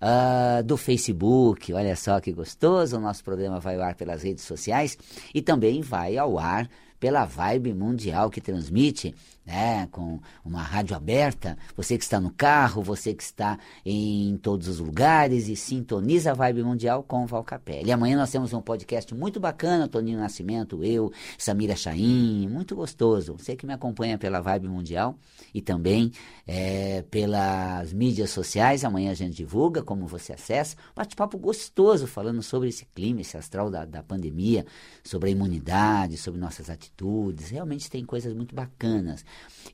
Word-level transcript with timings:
uh, 0.02 0.62
do 0.62 0.76
Facebook. 0.76 1.72
Olha 1.72 1.96
só 1.96 2.20
que 2.20 2.30
gostoso, 2.30 2.98
o 2.98 3.00
nosso 3.00 3.24
programa 3.24 3.58
vai 3.58 3.76
ao 3.76 3.82
ar 3.82 3.94
pelas 3.94 4.22
redes 4.22 4.44
sociais 4.44 4.98
e 5.34 5.40
também 5.40 5.80
vai 5.80 6.18
ao 6.18 6.38
ar 6.38 6.68
pela 7.00 7.24
Vibe 7.24 7.74
Mundial 7.74 8.30
que 8.30 8.40
transmite, 8.40 9.12
né, 9.44 9.86
com 9.90 10.20
uma 10.44 10.62
rádio 10.62 10.96
aberta, 10.96 11.56
você 11.76 11.98
que 11.98 12.04
está 12.04 12.18
no 12.18 12.30
carro, 12.30 12.82
você 12.82 13.12
que 13.12 13.22
está 13.22 13.58
em 13.84 14.36
todos 14.38 14.68
os 14.68 14.78
lugares 14.78 15.48
e 15.48 15.56
sintoniza 15.56 16.30
a 16.30 16.34
Vibe 16.34 16.62
Mundial 16.62 17.02
com 17.02 17.24
o 17.24 17.26
Val 17.26 17.44
Capelli. 17.44 17.88
E 17.88 17.92
amanhã 17.92 18.16
nós 18.16 18.30
temos 18.30 18.52
um 18.52 18.62
podcast 18.62 19.14
muito 19.14 19.38
bacana, 19.38 19.86
Toninho 19.86 20.18
Nascimento, 20.18 20.82
eu, 20.82 21.12
Samira 21.36 21.76
Chaim, 21.76 22.48
muito 22.48 22.74
gostoso. 22.74 23.36
Você 23.38 23.54
que 23.54 23.66
me 23.66 23.74
acompanha 23.74 24.16
pela 24.16 24.40
Vibe 24.40 24.68
Mundial 24.68 25.16
e 25.52 25.60
também 25.60 26.10
é, 26.46 27.02
pelas 27.10 27.92
mídias 27.92 28.30
sociais, 28.30 28.84
amanhã 28.84 29.10
a 29.10 29.14
gente 29.14 29.34
divulga 29.36 29.82
como 29.82 30.06
você 30.06 30.32
acessa. 30.32 30.76
Bate-papo 30.94 31.36
gostoso 31.38 32.06
falando 32.06 32.42
sobre 32.42 32.68
esse 32.68 32.86
clima, 32.86 33.20
esse 33.20 33.36
astral 33.36 33.70
da, 33.70 33.84
da 33.84 34.02
pandemia, 34.02 34.64
sobre 35.02 35.28
a 35.28 35.32
imunidade, 35.32 36.16
sobre 36.16 36.40
nossas 36.40 36.70
atitudes. 36.70 37.50
Realmente 37.50 37.90
tem 37.90 38.04
coisas 38.04 38.32
muito 38.32 38.54
bacanas. 38.54 39.24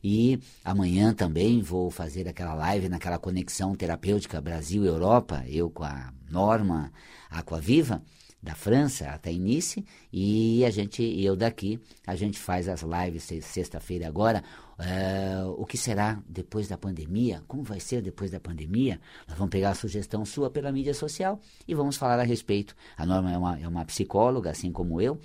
E 0.03 0.39
amanhã 0.65 1.13
também 1.13 1.61
vou 1.61 1.91
fazer 1.91 2.27
aquela 2.29 2.55
live 2.55 2.89
naquela 2.89 3.19
conexão 3.19 3.75
terapêutica 3.75 4.41
Brasil-Europa, 4.41 5.45
eu 5.47 5.69
com 5.69 5.85
a 5.85 6.13
Norma 6.31 6.93
Aquaviva 7.31 8.03
da 8.43 8.55
França, 8.55 9.11
a 9.11 9.19
Tainice, 9.19 9.85
e 10.11 10.65
a 10.65 10.71
gente, 10.71 11.03
eu 11.03 11.37
daqui, 11.37 11.79
a 12.07 12.17
gente 12.17 12.39
faz 12.39 12.69
as 12.69 12.83
lives 12.83 13.25
sexta-feira 13.43 14.09
agora. 14.09 14.43
Uh, 14.79 15.51
o 15.59 15.67
que 15.67 15.77
será 15.77 16.23
depois 16.27 16.67
da 16.67 16.79
pandemia? 16.79 17.43
Como 17.47 17.63
vai 17.63 17.79
ser 17.79 18.01
depois 18.01 18.31
da 18.31 18.41
pandemia? 18.41 18.99
Nós 19.29 19.37
vamos 19.37 19.51
pegar 19.51 19.71
a 19.71 19.75
sugestão 19.75 20.25
sua 20.25 20.49
pela 20.49 20.73
mídia 20.73 20.95
social 20.95 21.39
e 21.69 21.75
vamos 21.75 21.99
falar 21.99 22.19
a 22.19 22.23
respeito. 22.23 22.75
A 22.97 23.05
Norma 23.05 23.31
é 23.31 23.37
uma, 23.37 23.61
é 23.61 23.69
uma 23.69 23.85
psicóloga, 23.85 24.51
assim 24.51 24.73
como 24.73 24.99
eu, 24.99 25.21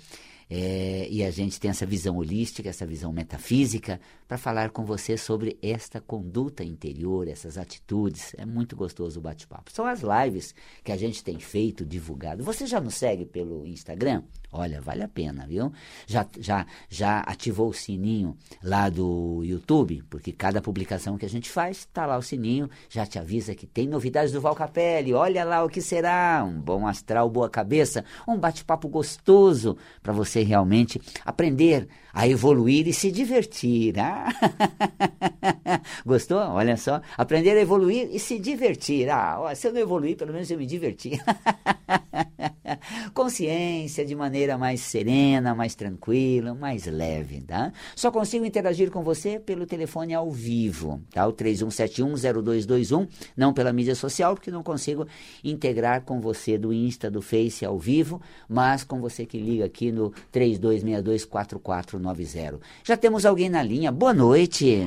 é, 0.48 1.08
e 1.10 1.24
a 1.24 1.30
gente 1.30 1.58
tem 1.58 1.70
essa 1.70 1.84
visão 1.84 2.16
holística, 2.16 2.68
essa 2.68 2.86
visão 2.86 3.12
metafísica, 3.12 4.00
para 4.28 4.38
falar 4.38 4.70
com 4.70 4.84
você 4.84 5.16
sobre 5.16 5.58
esta 5.62 6.00
conduta 6.00 6.64
interior, 6.64 7.28
essas 7.28 7.58
atitudes. 7.58 8.34
É 8.38 8.46
muito 8.46 8.76
gostoso 8.76 9.18
o 9.18 9.22
bate-papo. 9.22 9.72
São 9.72 9.84
as 9.86 10.02
lives 10.02 10.54
que 10.84 10.92
a 10.92 10.96
gente 10.96 11.22
tem 11.22 11.38
feito, 11.38 11.84
divulgado. 11.84 12.44
Você 12.44 12.66
já 12.66 12.80
nos 12.80 12.94
segue 12.94 13.24
pelo 13.24 13.66
Instagram? 13.66 14.22
Olha, 14.52 14.80
vale 14.80 15.02
a 15.02 15.08
pena, 15.08 15.46
viu? 15.46 15.72
Já, 16.06 16.26
já, 16.38 16.66
já 16.88 17.20
ativou 17.20 17.68
o 17.68 17.74
sininho 17.74 18.36
lá 18.62 18.88
do 18.88 19.42
YouTube? 19.44 20.02
Porque 20.08 20.32
cada 20.32 20.62
publicação 20.62 21.18
que 21.18 21.26
a 21.26 21.28
gente 21.28 21.50
faz, 21.50 21.78
está 21.78 22.06
lá 22.06 22.16
o 22.16 22.22
sininho, 22.22 22.70
já 22.88 23.04
te 23.04 23.18
avisa 23.18 23.54
que 23.54 23.66
tem 23.66 23.88
novidades 23.88 24.32
do 24.32 24.40
Val 24.40 24.54
Capelli. 24.54 25.12
Olha 25.12 25.44
lá 25.44 25.64
o 25.64 25.68
que 25.68 25.80
será. 25.80 26.44
Um 26.46 26.60
bom 26.60 26.86
astral, 26.86 27.28
boa 27.28 27.50
cabeça, 27.50 28.04
um 28.26 28.38
bate-papo 28.38 28.88
gostoso 28.88 29.76
para 30.02 30.12
você 30.12 30.35
realmente 30.44 31.00
aprender 31.24 31.88
a 32.12 32.26
evoluir 32.26 32.88
e 32.88 32.92
se 32.92 33.10
divertir. 33.10 33.98
Ah? 33.98 34.28
Gostou? 36.04 36.38
Olha 36.38 36.76
só. 36.76 37.00
Aprender 37.16 37.56
a 37.56 37.60
evoluir 37.60 38.08
e 38.10 38.18
se 38.18 38.38
divertir. 38.38 39.10
Ah, 39.10 39.52
se 39.54 39.68
eu 39.68 39.72
não 39.72 39.80
evoluir, 39.80 40.16
pelo 40.16 40.32
menos 40.32 40.50
eu 40.50 40.58
me 40.58 40.66
diverti. 40.66 41.20
Consciência 43.12 44.04
de 44.04 44.14
maneira 44.14 44.56
mais 44.56 44.80
serena, 44.80 45.54
mais 45.54 45.74
tranquila, 45.74 46.54
mais 46.54 46.86
leve, 46.86 47.40
tá? 47.40 47.72
Só 47.94 48.10
consigo 48.10 48.44
interagir 48.44 48.90
com 48.90 49.02
você 49.02 49.40
pelo 49.40 49.66
telefone 49.66 50.14
ao 50.14 50.30
vivo, 50.30 51.00
tá? 51.12 51.26
O 51.26 51.32
31710221, 51.32 53.08
não 53.36 53.52
pela 53.52 53.72
mídia 53.72 53.94
social, 53.94 54.34
porque 54.34 54.50
não 54.50 54.62
consigo 54.62 55.06
integrar 55.42 56.02
com 56.02 56.20
você 56.20 56.56
do 56.56 56.72
Insta, 56.72 57.10
do 57.10 57.20
Face 57.20 57.64
ao 57.64 57.78
vivo, 57.78 58.20
mas 58.48 58.84
com 58.84 59.00
você 59.00 59.26
que 59.26 59.38
liga 59.38 59.64
aqui 59.64 59.90
no 59.90 60.12
32624490. 60.32 62.60
Já 62.84 62.96
temos 62.96 63.26
alguém 63.26 63.48
na 63.48 63.62
linha. 63.62 63.90
Boa 63.90 64.14
noite. 64.14 64.86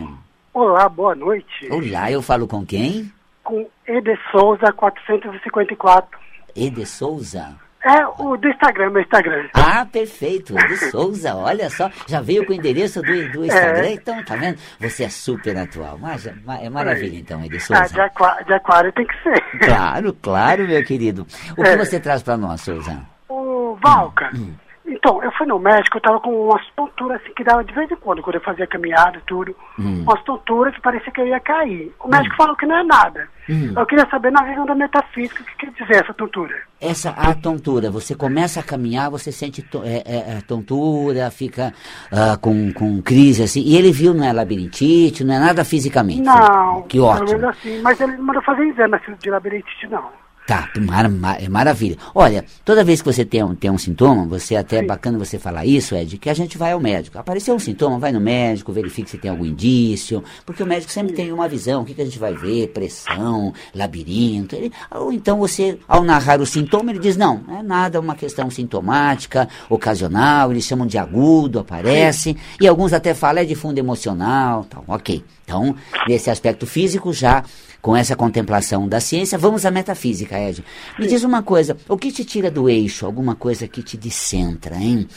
Olá, 0.54 0.88
boa 0.88 1.16
noite. 1.16 1.68
Olá, 1.70 2.12
eu 2.12 2.22
falo 2.22 2.48
com 2.48 2.66
quem? 2.66 3.12
Com 3.44 3.68
Ede 3.88 4.18
Souza 4.31 4.72
454. 4.74 6.20
Ede 6.56 6.86
Souza? 6.86 7.69
É, 7.84 8.06
o 8.22 8.35
do 8.35 8.50
Instagram, 8.50 8.90
meu 8.90 9.01
Instagram. 9.01 9.47
Ah, 9.53 9.85
perfeito, 9.85 10.53
Ede 10.57 10.78
Souza, 10.91 11.34
olha 11.34 11.69
só, 11.69 11.90
já 12.07 12.19
veio 12.19 12.45
com 12.45 12.51
o 12.51 12.56
endereço 12.56 13.01
do, 13.01 13.31
do 13.31 13.45
Instagram, 13.45 13.85
é. 13.85 13.94
então, 13.94 14.23
tá 14.23 14.35
vendo? 14.35 14.59
Você 14.79 15.06
é 15.06 15.09
super 15.09 15.57
atual, 15.57 15.97
mas 15.97 16.28
é 16.28 16.69
maravilha 16.69 17.16
é. 17.16 17.19
então, 17.19 17.44
Ede 17.44 17.59
Souza. 17.59 17.81
Ah, 17.81 17.88
de, 17.88 18.01
aquário, 18.01 18.45
de 18.45 18.53
aquário 18.53 18.91
tem 18.91 19.06
que 19.07 19.23
ser. 19.23 19.41
Claro, 19.59 20.13
claro, 20.22 20.68
meu 20.68 20.84
querido. 20.84 21.25
O 21.57 21.63
é. 21.63 21.72
que 21.72 21.78
você 21.78 22.00
traz 22.00 22.22
para 22.22 22.35
nós, 22.35 22.62
Souza? 22.62 23.00
O 23.29 23.78
Valca, 23.81 24.29
hum, 24.35 24.39
hum. 24.50 24.56
Então, 24.89 25.23
eu 25.23 25.31
fui 25.33 25.45
no 25.45 25.59
médico, 25.59 25.97
eu 25.97 26.01
tava 26.01 26.19
com 26.19 26.47
umas 26.47 26.66
tonturas 26.75 27.22
assim 27.22 27.33
que 27.33 27.44
dava 27.44 27.63
de 27.63 27.73
vez 27.73 27.89
em 27.91 27.95
quando, 27.95 28.22
quando 28.22 28.35
eu 28.35 28.41
fazia 28.41 28.66
caminhada 28.66 29.17
e 29.17 29.22
tudo. 29.22 29.55
Hum. 29.79 30.01
Umas 30.01 30.22
tonturas 30.23 30.73
que 30.73 30.81
parecia 30.81 31.11
que 31.11 31.22
eu 31.22 31.27
ia 31.27 31.39
cair. 31.39 31.94
O 32.00 32.07
médico 32.07 32.33
hum. 32.33 32.38
falou 32.38 32.55
que 32.55 32.66
não 32.66 32.77
é 32.77 32.83
nada. 32.83 33.27
Hum. 33.50 33.73
Eu 33.75 33.85
queria 33.85 34.07
saber 34.09 34.31
na 34.31 34.44
visão 34.44 34.66
da 34.66 34.75
metafísica 34.75 35.41
o 35.41 35.45
que 35.45 35.57
quer 35.57 35.72
dizer 35.72 36.03
essa 36.03 36.13
tontura. 36.13 36.55
Essa 36.81 37.09
a 37.11 37.33
tontura, 37.33 37.91
você 37.91 38.16
começa 38.16 38.59
a 38.59 38.63
caminhar, 38.63 39.09
você 39.09 39.31
sente 39.31 39.61
to, 39.61 39.83
é, 39.83 40.03
é, 40.05 40.38
é, 40.38 40.41
tontura, 40.47 41.29
fica 41.29 41.73
uh, 42.11 42.39
com, 42.39 42.71
com 42.73 43.01
crise 43.01 43.44
assim. 43.44 43.61
E 43.61 43.75
ele 43.75 43.91
viu, 43.91 44.13
não 44.13 44.23
é 44.23 44.31
labirintite, 44.31 45.23
não 45.23 45.33
é 45.33 45.39
nada 45.39 45.63
fisicamente. 45.63 46.21
Não, 46.21 46.83
que 46.83 47.00
ótimo. 47.00 47.47
assim, 47.47 47.81
mas 47.81 48.00
ele 48.00 48.13
não 48.17 48.23
mandou 48.23 48.41
fazer 48.44 48.63
exame 48.63 49.00
de 49.21 49.29
labirintite, 49.29 49.88
não. 49.88 50.09
Tá, 50.50 50.68
mar, 50.80 51.08
mar, 51.08 51.40
é 51.40 51.48
maravilha. 51.48 51.96
Olha, 52.16 52.44
toda 52.66 52.84
vez 52.84 53.04
que 53.04 53.06
você 53.06 53.24
tem 53.24 53.44
um, 53.44 53.54
tem 53.54 53.70
um 53.70 53.78
sintoma, 53.78 54.26
você 54.26 54.56
até 54.56 54.78
é 54.78 54.82
bacana 54.82 55.16
você 55.16 55.38
falar 55.38 55.64
isso, 55.64 55.94
Ed, 55.94 56.18
que 56.18 56.28
a 56.28 56.34
gente 56.34 56.58
vai 56.58 56.72
ao 56.72 56.80
médico. 56.80 57.20
Apareceu 57.20 57.54
um 57.54 57.60
sintoma, 57.60 58.00
vai 58.00 58.12
no 58.12 58.20
médico, 58.20 58.74
verifique 58.74 59.12
se 59.12 59.20
tem 59.20 59.30
algum 59.30 59.46
indício, 59.46 60.24
porque 60.48 60.64
o 60.64 60.66
médico 60.66 60.92
sempre 60.92 61.14
tem 61.14 61.32
uma 61.32 61.48
visão, 61.48 61.84
o 61.84 61.86
que, 61.86 61.94
que 61.94 62.02
a 62.02 62.06
gente 62.06 62.18
vai 62.18 62.34
ver, 62.34 62.70
pressão, 62.70 63.54
labirinto. 63.76 64.56
Ele, 64.56 64.72
ou 64.90 65.14
então 65.14 65.38
você, 65.38 65.78
ao 65.88 66.04
narrar 66.04 66.42
o 66.42 66.48
sintoma, 66.48 66.90
ele 66.90 67.00
diz, 67.00 67.16
não, 67.16 67.44
não 67.48 67.60
é 67.60 67.62
nada, 67.62 68.00
é 68.00 68.02
uma 68.02 68.16
questão 68.16 68.50
sintomática, 68.50 69.48
ocasional, 69.70 70.50
eles 70.50 70.64
chamam 70.64 70.88
de 70.88 70.98
agudo, 70.98 71.60
aparece, 71.60 72.36
e 72.60 72.68
alguns 72.68 72.92
até 72.92 73.14
falam 73.14 73.44
é 73.44 73.46
de 73.46 73.54
fundo 73.54 73.78
emocional, 73.78 74.66
tal, 74.68 74.84
ok. 74.88 75.24
Então, 75.46 75.76
nesse 76.08 76.31
aspecto 76.31 76.66
físico 76.66 77.14
já 77.14 77.44
com 77.81 77.95
essa 77.95 78.16
contemplação 78.16 78.88
da 78.88 79.00
ciência, 79.00 79.38
vamos 79.38 79.66
à 79.66 79.72
metafísica, 79.72 80.38
Ed. 80.38 80.63
Me 80.97 81.07
diz 81.07 81.23
uma 81.23 81.41
coisa, 81.41 81.78
o 81.88 81.97
que 81.97 82.12
te 82.12 82.25
tira 82.25 82.51
do 82.51 82.69
eixo? 82.69 83.06
Alguma 83.06 83.35
coisa 83.35 83.67
que 83.67 83.81
te 83.81 83.97
descentra, 83.97 84.75
hein? 84.75 85.07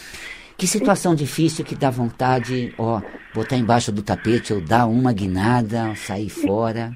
Que 0.57 0.67
situação 0.67 1.15
difícil 1.15 1.65
que 1.65 1.75
dá 1.75 1.91
vontade, 1.91 2.73
ó, 2.79 3.01
botar 3.35 3.57
embaixo 3.57 3.91
do 3.91 4.03
tapete 4.03 4.53
ou 4.53 4.61
dar 4.61 4.87
uma 4.87 5.13
guinada, 5.13 5.95
sair 5.97 6.29
fora. 6.29 6.93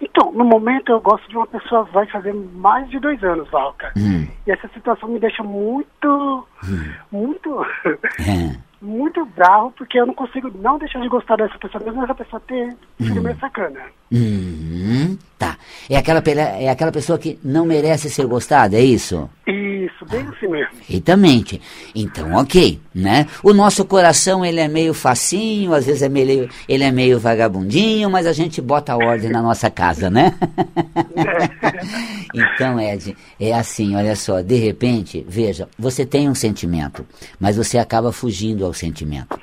Então, 0.00 0.30
no 0.32 0.44
momento 0.44 0.92
eu 0.92 1.00
gosto 1.00 1.26
de 1.28 1.36
uma 1.36 1.46
pessoa, 1.46 1.84
vai 1.84 2.06
fazer 2.08 2.34
mais 2.34 2.88
de 2.90 2.98
dois 2.98 3.22
anos, 3.24 3.48
Valca. 3.50 3.92
Hum. 3.96 4.26
E 4.46 4.50
essa 4.50 4.68
situação 4.68 5.08
me 5.08 5.18
deixa 5.18 5.42
muito, 5.42 6.46
hum. 6.62 6.92
muito, 7.10 7.64
é. 8.20 8.56
muito 8.80 9.24
bravo, 9.24 9.72
porque 9.76 9.98
eu 9.98 10.06
não 10.06 10.14
consigo 10.14 10.50
não 10.54 10.78
deixar 10.78 11.00
de 11.00 11.08
gostar 11.08 11.36
dessa 11.36 11.58
pessoa, 11.58 11.82
mesmo 11.84 12.04
essa 12.04 12.14
pessoa 12.14 12.42
ter 12.46 12.76
sido 13.00 13.20
hum. 13.20 13.22
meio 13.22 13.38
sacana. 13.38 13.80
Uhum, 14.12 15.18
tá. 15.38 15.56
É 15.90 15.96
aquela, 15.96 16.22
é 16.28 16.68
aquela 16.68 16.92
pessoa 16.92 17.18
que 17.18 17.38
não 17.42 17.66
merece 17.66 18.08
ser 18.08 18.26
gostada, 18.26 18.76
é 18.76 18.80
isso? 18.80 19.28
Isso, 19.46 19.55
bem 20.10 20.26
assim 20.26 20.48
mesmo. 20.48 20.70
Perfeitamente. 20.76 21.60
Então, 21.94 22.32
ok, 22.34 22.80
né? 22.94 23.26
O 23.42 23.52
nosso 23.52 23.84
coração, 23.84 24.44
ele 24.44 24.60
é 24.60 24.68
meio 24.68 24.94
facinho, 24.94 25.72
às 25.74 25.86
vezes 25.86 26.02
é 26.02 26.08
meio, 26.08 26.48
ele 26.68 26.84
é 26.84 26.90
meio 26.90 27.18
vagabundinho, 27.18 28.10
mas 28.10 28.26
a 28.26 28.32
gente 28.32 28.60
bota 28.60 28.92
a 28.92 28.96
ordem 28.96 29.30
na 29.30 29.42
nossa 29.42 29.70
casa, 29.70 30.08
né? 30.10 30.34
então, 32.34 32.80
Ed, 32.80 33.16
é 33.38 33.52
assim, 33.52 33.94
olha 33.96 34.16
só, 34.16 34.40
de 34.40 34.56
repente, 34.56 35.24
veja, 35.28 35.68
você 35.78 36.06
tem 36.06 36.28
um 36.28 36.34
sentimento, 36.34 37.06
mas 37.38 37.56
você 37.56 37.78
acaba 37.78 38.12
fugindo 38.12 38.64
ao 38.64 38.72
sentimento. 38.72 39.38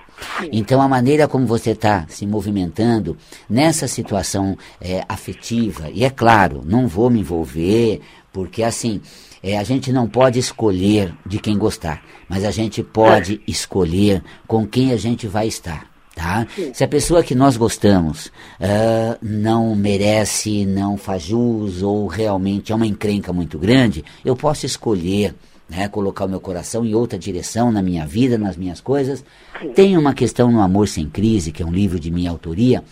Então, 0.51 0.81
a 0.81 0.87
maneira 0.87 1.27
como 1.27 1.45
você 1.45 1.71
está 1.71 2.05
se 2.07 2.25
movimentando 2.25 3.17
nessa 3.49 3.87
situação 3.87 4.57
é, 4.79 5.03
afetiva, 5.07 5.89
e 5.91 6.03
é 6.03 6.09
claro, 6.09 6.61
não 6.65 6.87
vou 6.87 7.09
me 7.09 7.19
envolver, 7.19 8.01
porque 8.31 8.63
assim, 8.63 9.01
é, 9.43 9.57
a 9.57 9.63
gente 9.63 9.91
não 9.91 10.07
pode 10.07 10.39
escolher 10.39 11.13
de 11.25 11.37
quem 11.37 11.57
gostar, 11.57 12.01
mas 12.29 12.45
a 12.45 12.51
gente 12.51 12.81
pode 12.81 13.41
escolher 13.45 14.23
com 14.47 14.65
quem 14.65 14.93
a 14.93 14.97
gente 14.97 15.27
vai 15.27 15.47
estar. 15.47 15.91
Tá? 16.15 16.47
Se 16.73 16.83
a 16.83 16.87
pessoa 16.87 17.23
que 17.23 17.33
nós 17.33 17.57
gostamos 17.57 18.27
uh, 18.27 19.17
não 19.19 19.75
merece, 19.75 20.63
não 20.63 20.95
faz 20.95 21.23
jus 21.23 21.81
ou 21.81 22.05
realmente 22.05 22.71
é 22.71 22.75
uma 22.75 22.85
encrenca 22.85 23.33
muito 23.33 23.57
grande, 23.57 24.05
eu 24.23 24.35
posso 24.35 24.65
escolher 24.65 25.33
né, 25.67 25.87
colocar 25.87 26.25
o 26.25 26.29
meu 26.29 26.39
coração 26.39 26.85
em 26.85 26.93
outra 26.93 27.17
direção 27.17 27.71
na 27.71 27.81
minha 27.81 28.05
vida, 28.05 28.37
nas 28.37 28.55
minhas 28.55 28.79
coisas. 28.79 29.25
Tem 29.73 29.97
uma 29.97 30.13
questão 30.13 30.51
no 30.51 30.61
Amor 30.61 30.87
Sem 30.87 31.09
Crise, 31.09 31.51
que 31.51 31.63
é 31.63 31.65
um 31.65 31.71
livro 31.71 31.99
de 31.99 32.11
minha 32.11 32.29
autoria, 32.29 32.83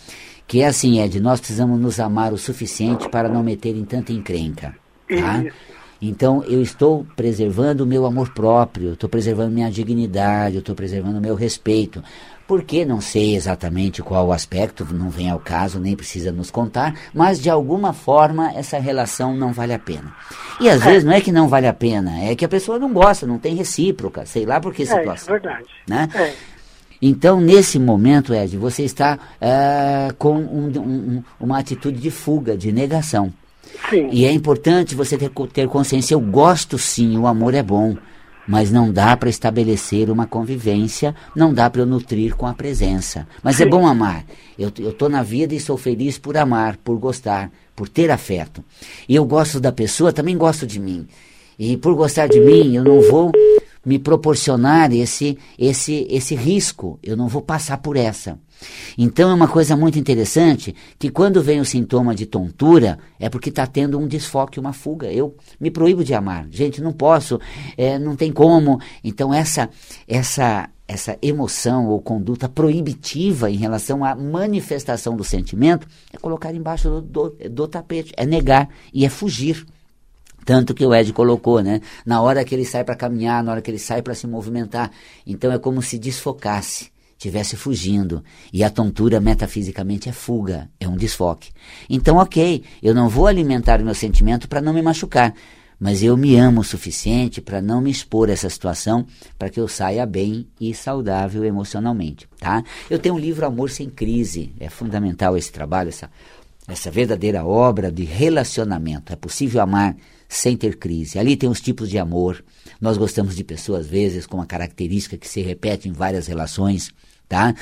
que 0.46 0.60
é 0.60 0.66
assim, 0.66 1.00
Ed, 1.00 1.20
nós 1.20 1.38
precisamos 1.38 1.80
nos 1.80 2.00
amar 2.00 2.32
o 2.32 2.38
suficiente 2.38 3.08
para 3.08 3.28
não 3.28 3.42
meter 3.42 3.76
em 3.76 3.84
tanta 3.84 4.12
encrenca. 4.12 4.74
Tá? 5.08 5.44
Então 6.02 6.42
eu 6.42 6.60
estou 6.60 7.06
preservando 7.14 7.84
o 7.84 7.86
meu 7.86 8.04
amor 8.04 8.30
próprio, 8.30 8.94
estou 8.94 9.08
preservando 9.08 9.52
minha 9.52 9.70
dignidade, 9.70 10.58
estou 10.58 10.74
preservando 10.74 11.18
o 11.18 11.22
meu 11.22 11.36
respeito. 11.36 12.02
Porque 12.44 12.84
não 12.84 13.00
sei 13.00 13.36
exatamente 13.36 14.02
qual 14.02 14.26
o 14.26 14.32
aspecto, 14.32 14.84
não 14.92 15.08
vem 15.08 15.30
ao 15.30 15.38
caso, 15.38 15.78
nem 15.78 15.94
precisa 15.94 16.32
nos 16.32 16.50
contar, 16.50 16.98
mas 17.14 17.40
de 17.40 17.48
alguma 17.48 17.92
forma 17.92 18.52
essa 18.52 18.78
relação 18.80 19.34
não 19.34 19.52
vale 19.52 19.72
a 19.72 19.78
pena. 19.78 20.12
E 20.60 20.68
às 20.68 20.82
é. 20.82 20.84
vezes 20.84 21.04
não 21.04 21.12
é 21.12 21.20
que 21.20 21.30
não 21.30 21.46
vale 21.46 21.68
a 21.68 21.72
pena, 21.72 22.18
é 22.18 22.34
que 22.34 22.44
a 22.44 22.48
pessoa 22.48 22.80
não 22.80 22.92
gosta, 22.92 23.26
não 23.26 23.38
tem 23.38 23.54
recíproca, 23.54 24.26
sei 24.26 24.44
lá 24.44 24.60
por 24.60 24.74
que 24.74 24.84
situação. 24.84 25.34
É, 25.34 25.38
é 25.38 25.40
verdade. 25.40 25.68
Né? 25.88 26.08
É. 26.14 26.34
Então, 27.00 27.40
nesse 27.40 27.78
momento, 27.78 28.34
Ed, 28.34 28.56
você 28.56 28.82
está 28.82 29.18
uh, 29.40 30.14
com 30.14 30.36
um, 30.36 30.66
um, 30.78 31.24
uma 31.40 31.58
atitude 31.58 32.00
de 32.00 32.10
fuga, 32.10 32.56
de 32.56 32.70
negação. 32.70 33.32
Sim. 33.90 34.08
E 34.10 34.24
é 34.24 34.32
importante 34.32 34.94
você 34.94 35.16
ter, 35.16 35.30
ter 35.52 35.68
consciência. 35.68 36.14
Eu 36.14 36.20
gosto 36.20 36.78
sim, 36.78 37.16
o 37.18 37.26
amor 37.26 37.54
é 37.54 37.62
bom. 37.62 37.96
Mas 38.46 38.72
não 38.72 38.92
dá 38.92 39.16
para 39.16 39.30
estabelecer 39.30 40.10
uma 40.10 40.26
convivência, 40.26 41.14
não 41.34 41.54
dá 41.54 41.70
para 41.70 41.82
eu 41.82 41.86
nutrir 41.86 42.34
com 42.34 42.44
a 42.46 42.52
presença. 42.52 43.26
Mas 43.42 43.54
é 43.54 43.58
sim. 43.58 43.62
é 43.64 43.66
bom 43.66 43.86
amar. 43.86 44.24
Eu 44.58 44.68
estou 44.68 45.08
na 45.08 45.22
vida 45.22 45.54
e 45.54 45.60
sou 45.60 45.76
feliz 45.76 46.18
por 46.18 46.36
amar, 46.36 46.76
por 46.78 46.98
gostar, 46.98 47.52
por 47.76 47.88
ter 47.88 48.10
afeto. 48.10 48.64
E 49.08 49.14
eu 49.14 49.24
gosto 49.24 49.60
da 49.60 49.70
pessoa, 49.70 50.12
também 50.12 50.36
gosto 50.36 50.66
de 50.66 50.80
mim. 50.80 51.06
E 51.56 51.76
por 51.76 51.94
gostar 51.94 52.26
de 52.26 52.40
mim, 52.40 52.74
eu 52.74 52.82
não 52.82 53.00
vou 53.02 53.30
me 53.84 53.98
proporcionar 53.98 54.92
esse, 54.92 55.38
esse, 55.58 56.06
esse 56.08 56.34
risco. 56.34 56.98
Eu 57.02 57.16
não 57.16 57.28
vou 57.28 57.42
passar 57.42 57.78
por 57.78 57.96
essa. 57.96 58.38
Então 58.96 59.30
é 59.30 59.34
uma 59.34 59.48
coisa 59.48 59.76
muito 59.76 59.98
interessante 59.98 60.74
que 60.98 61.10
quando 61.10 61.42
vem 61.42 61.60
o 61.60 61.64
sintoma 61.64 62.14
de 62.14 62.26
tontura 62.26 62.98
é 63.18 63.28
porque 63.28 63.48
está 63.48 63.66
tendo 63.66 63.98
um 63.98 64.06
desfoque, 64.06 64.60
uma 64.60 64.72
fuga. 64.72 65.12
Eu 65.12 65.36
me 65.60 65.70
proíbo 65.70 66.04
de 66.04 66.14
amar, 66.14 66.46
gente, 66.50 66.80
não 66.80 66.92
posso, 66.92 67.40
é, 67.76 67.98
não 67.98 68.14
tem 68.14 68.32
como. 68.32 68.80
Então 69.02 69.32
essa 69.34 69.68
essa 70.06 70.68
essa 70.86 71.16
emoção 71.22 71.88
ou 71.88 72.00
conduta 72.02 72.48
proibitiva 72.48 73.50
em 73.50 73.56
relação 73.56 74.04
à 74.04 74.14
manifestação 74.14 75.16
do 75.16 75.24
sentimento 75.24 75.86
é 76.12 76.18
colocar 76.18 76.52
embaixo 76.54 76.88
do, 76.88 77.00
do, 77.00 77.36
do 77.48 77.68
tapete, 77.68 78.12
é 78.16 78.26
negar 78.26 78.68
e 78.92 79.04
é 79.04 79.08
fugir. 79.08 79.66
Tanto 80.44 80.74
que 80.74 80.84
o 80.84 80.94
Ed 80.94 81.12
colocou, 81.12 81.60
né? 81.60 81.80
Na 82.04 82.20
hora 82.20 82.44
que 82.44 82.54
ele 82.54 82.64
sai 82.64 82.84
para 82.84 82.96
caminhar, 82.96 83.42
na 83.42 83.52
hora 83.52 83.62
que 83.62 83.70
ele 83.70 83.78
sai 83.78 84.02
para 84.02 84.14
se 84.14 84.26
movimentar. 84.26 84.90
Então 85.26 85.52
é 85.52 85.58
como 85.58 85.82
se 85.82 85.98
desfocasse 85.98 86.92
estivesse 87.22 87.56
fugindo. 87.56 88.22
E 88.52 88.64
a 88.64 88.70
tontura 88.70 89.20
metafisicamente 89.20 90.08
é 90.08 90.12
fuga, 90.12 90.68
é 90.80 90.88
um 90.88 90.96
desfoque. 90.96 91.50
Então, 91.88 92.16
ok, 92.16 92.64
eu 92.82 92.92
não 92.92 93.08
vou 93.08 93.28
alimentar 93.28 93.80
o 93.80 93.84
meu 93.84 93.94
sentimento 93.94 94.48
para 94.48 94.60
não 94.60 94.72
me 94.72 94.82
machucar, 94.82 95.32
mas 95.78 96.02
eu 96.02 96.16
me 96.16 96.36
amo 96.36 96.60
o 96.60 96.64
suficiente 96.64 97.40
para 97.40 97.62
não 97.62 97.80
me 97.80 97.90
expor 97.90 98.28
a 98.28 98.32
essa 98.32 98.50
situação 98.50 99.06
para 99.38 99.48
que 99.48 99.60
eu 99.60 99.68
saia 99.68 100.04
bem 100.04 100.48
e 100.60 100.74
saudável 100.74 101.44
emocionalmente, 101.44 102.28
tá? 102.38 102.62
Eu 102.90 102.98
tenho 102.98 103.14
um 103.14 103.18
livro 103.18 103.46
Amor 103.46 103.70
Sem 103.70 103.88
Crise, 103.88 104.52
é 104.58 104.68
fundamental 104.68 105.36
esse 105.36 105.50
trabalho, 105.50 105.88
essa, 105.88 106.10
essa 106.68 106.90
verdadeira 106.90 107.44
obra 107.44 107.90
de 107.90 108.04
relacionamento. 108.04 109.12
É 109.12 109.16
possível 109.16 109.60
amar 109.60 109.96
sem 110.34 110.56
ter 110.56 110.76
crise. 110.76 111.18
Ali 111.18 111.36
tem 111.36 111.48
os 111.48 111.60
tipos 111.60 111.90
de 111.90 111.98
amor. 111.98 112.42
Nós 112.80 112.96
gostamos 112.96 113.36
de 113.36 113.44
pessoas, 113.44 113.82
às 113.82 113.86
vezes, 113.86 114.26
com 114.26 114.38
uma 114.38 114.46
característica 114.46 115.16
que 115.16 115.28
se 115.28 115.42
repete 115.42 115.88
em 115.88 115.92
várias 115.92 116.26
relações 116.26 116.92
tá? 117.32 117.54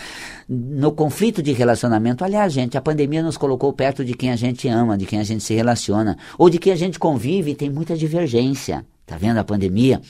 No 0.49 0.91
conflito 0.91 1.41
de 1.41 1.53
relacionamento, 1.53 2.25
aliás, 2.25 2.53
gente, 2.53 2.77
a 2.77 2.81
pandemia 2.81 3.23
nos 3.23 3.37
colocou 3.37 3.73
perto 3.73 4.05
de 4.05 4.15
quem 4.15 4.33
a 4.33 4.35
gente 4.35 4.67
ama, 4.67 4.99
de 4.99 5.07
quem 5.07 5.21
a 5.21 5.23
gente 5.23 5.45
se 5.45 5.55
relaciona, 5.55 6.19
ou 6.37 6.51
de 6.51 6.59
quem 6.59 6.73
a 6.73 6.77
gente 6.77 6.99
convive 6.99 7.53
e 7.53 7.55
tem 7.55 7.71
muita 7.71 7.97
divergência. 7.97 8.85
Tá 9.07 9.17
vendo 9.17 9.39
a 9.39 9.45
pandemia? 9.45 10.01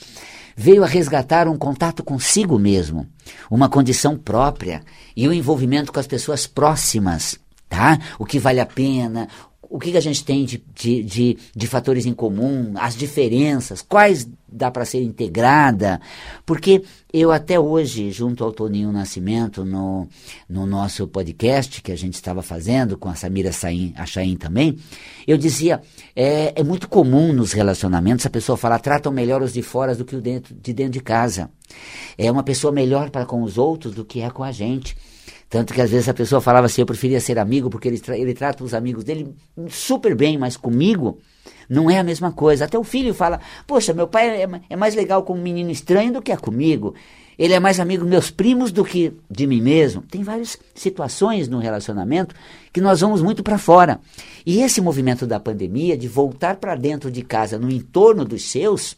Veio 0.55 0.83
a 0.83 0.87
resgatar 0.87 1.47
um 1.47 1.57
contato 1.57 2.03
consigo 2.03 2.57
mesmo, 2.57 3.05
uma 3.51 3.69
condição 3.69 4.17
própria 4.17 4.81
e 5.15 5.27
o 5.27 5.29
um 5.29 5.33
envolvimento 5.33 5.93
com 5.93 5.99
as 5.99 6.07
pessoas 6.07 6.47
próximas, 6.47 7.39
tá? 7.69 7.99
O 8.17 8.25
que 8.25 8.39
vale 8.39 8.59
a 8.59 8.65
pena, 8.65 9.27
o 9.71 9.79
que, 9.79 9.91
que 9.91 9.97
a 9.97 10.01
gente 10.01 10.25
tem 10.25 10.43
de, 10.43 10.61
de, 10.75 11.01
de, 11.01 11.37
de, 11.55 11.67
fatores 11.67 12.05
em 12.05 12.13
comum, 12.13 12.73
as 12.75 12.93
diferenças, 12.93 13.81
quais 13.81 14.29
dá 14.51 14.69
para 14.69 14.83
ser 14.83 15.01
integrada, 15.01 16.01
porque 16.45 16.83
eu 17.13 17.31
até 17.31 17.57
hoje, 17.57 18.11
junto 18.11 18.43
ao 18.43 18.51
Toninho 18.51 18.91
Nascimento, 18.91 19.63
no, 19.63 20.09
no 20.49 20.65
nosso 20.65 21.07
podcast 21.07 21.81
que 21.81 21.89
a 21.89 21.95
gente 21.95 22.15
estava 22.15 22.41
fazendo, 22.41 22.97
com 22.97 23.07
a 23.07 23.15
Samira 23.15 23.53
Sain, 23.53 23.93
Achain 23.95 24.35
também, 24.35 24.77
eu 25.25 25.37
dizia, 25.37 25.81
é, 26.13 26.51
é 26.53 26.63
muito 26.63 26.89
comum 26.89 27.31
nos 27.31 27.53
relacionamentos 27.53 28.25
a 28.25 28.29
pessoa 28.29 28.57
falar, 28.57 28.79
tratam 28.79 29.09
melhor 29.09 29.41
os 29.41 29.53
de 29.53 29.61
fora 29.61 29.95
do 29.95 30.03
que 30.03 30.17
o 30.17 30.21
dentro, 30.21 30.53
de 30.53 30.73
dentro 30.73 30.93
de 30.93 31.01
casa. 31.01 31.49
É 32.17 32.29
uma 32.29 32.43
pessoa 32.43 32.73
melhor 32.73 33.09
para 33.09 33.25
com 33.25 33.41
os 33.41 33.57
outros 33.57 33.95
do 33.95 34.03
que 34.03 34.19
é 34.19 34.29
com 34.29 34.43
a 34.43 34.51
gente. 34.51 34.97
Tanto 35.51 35.73
que 35.73 35.81
às 35.81 35.91
vezes 35.91 36.07
a 36.07 36.13
pessoa 36.13 36.39
falava 36.39 36.67
assim, 36.67 36.81
eu 36.81 36.85
preferia 36.85 37.19
ser 37.19 37.37
amigo 37.37 37.69
porque 37.69 37.89
ele, 37.89 37.99
tra 37.99 38.17
ele 38.17 38.33
trata 38.33 38.63
os 38.63 38.73
amigos 38.73 39.03
dele 39.03 39.35
super 39.69 40.15
bem, 40.15 40.37
mas 40.37 40.55
comigo 40.55 41.19
não 41.69 41.91
é 41.91 41.99
a 41.99 42.03
mesma 42.05 42.31
coisa. 42.31 42.63
Até 42.63 42.79
o 42.79 42.85
filho 42.85 43.13
fala, 43.13 43.41
poxa, 43.67 43.93
meu 43.93 44.07
pai 44.07 44.43
é, 44.43 44.49
é 44.69 44.75
mais 44.77 44.95
legal 44.95 45.23
com 45.23 45.33
um 45.33 45.41
menino 45.41 45.69
estranho 45.69 46.13
do 46.13 46.21
que 46.21 46.31
é 46.31 46.37
comigo. 46.37 46.95
Ele 47.37 47.53
é 47.53 47.59
mais 47.59 47.81
amigo 47.81 48.03
dos 48.03 48.09
meus 48.09 48.31
primos 48.31 48.71
do 48.71 48.85
que 48.85 49.11
de 49.29 49.45
mim 49.45 49.59
mesmo. 49.59 50.03
Tem 50.03 50.23
várias 50.23 50.57
situações 50.73 51.49
no 51.49 51.59
relacionamento 51.59 52.33
que 52.71 52.79
nós 52.79 53.01
vamos 53.01 53.21
muito 53.21 53.43
para 53.43 53.57
fora. 53.57 53.99
E 54.45 54.61
esse 54.61 54.79
movimento 54.79 55.27
da 55.27 55.37
pandemia, 55.37 55.97
de 55.97 56.07
voltar 56.07 56.55
para 56.57 56.75
dentro 56.75 57.11
de 57.11 57.23
casa, 57.23 57.59
no 57.59 57.69
entorno 57.69 58.23
dos 58.23 58.49
seus, 58.49 58.95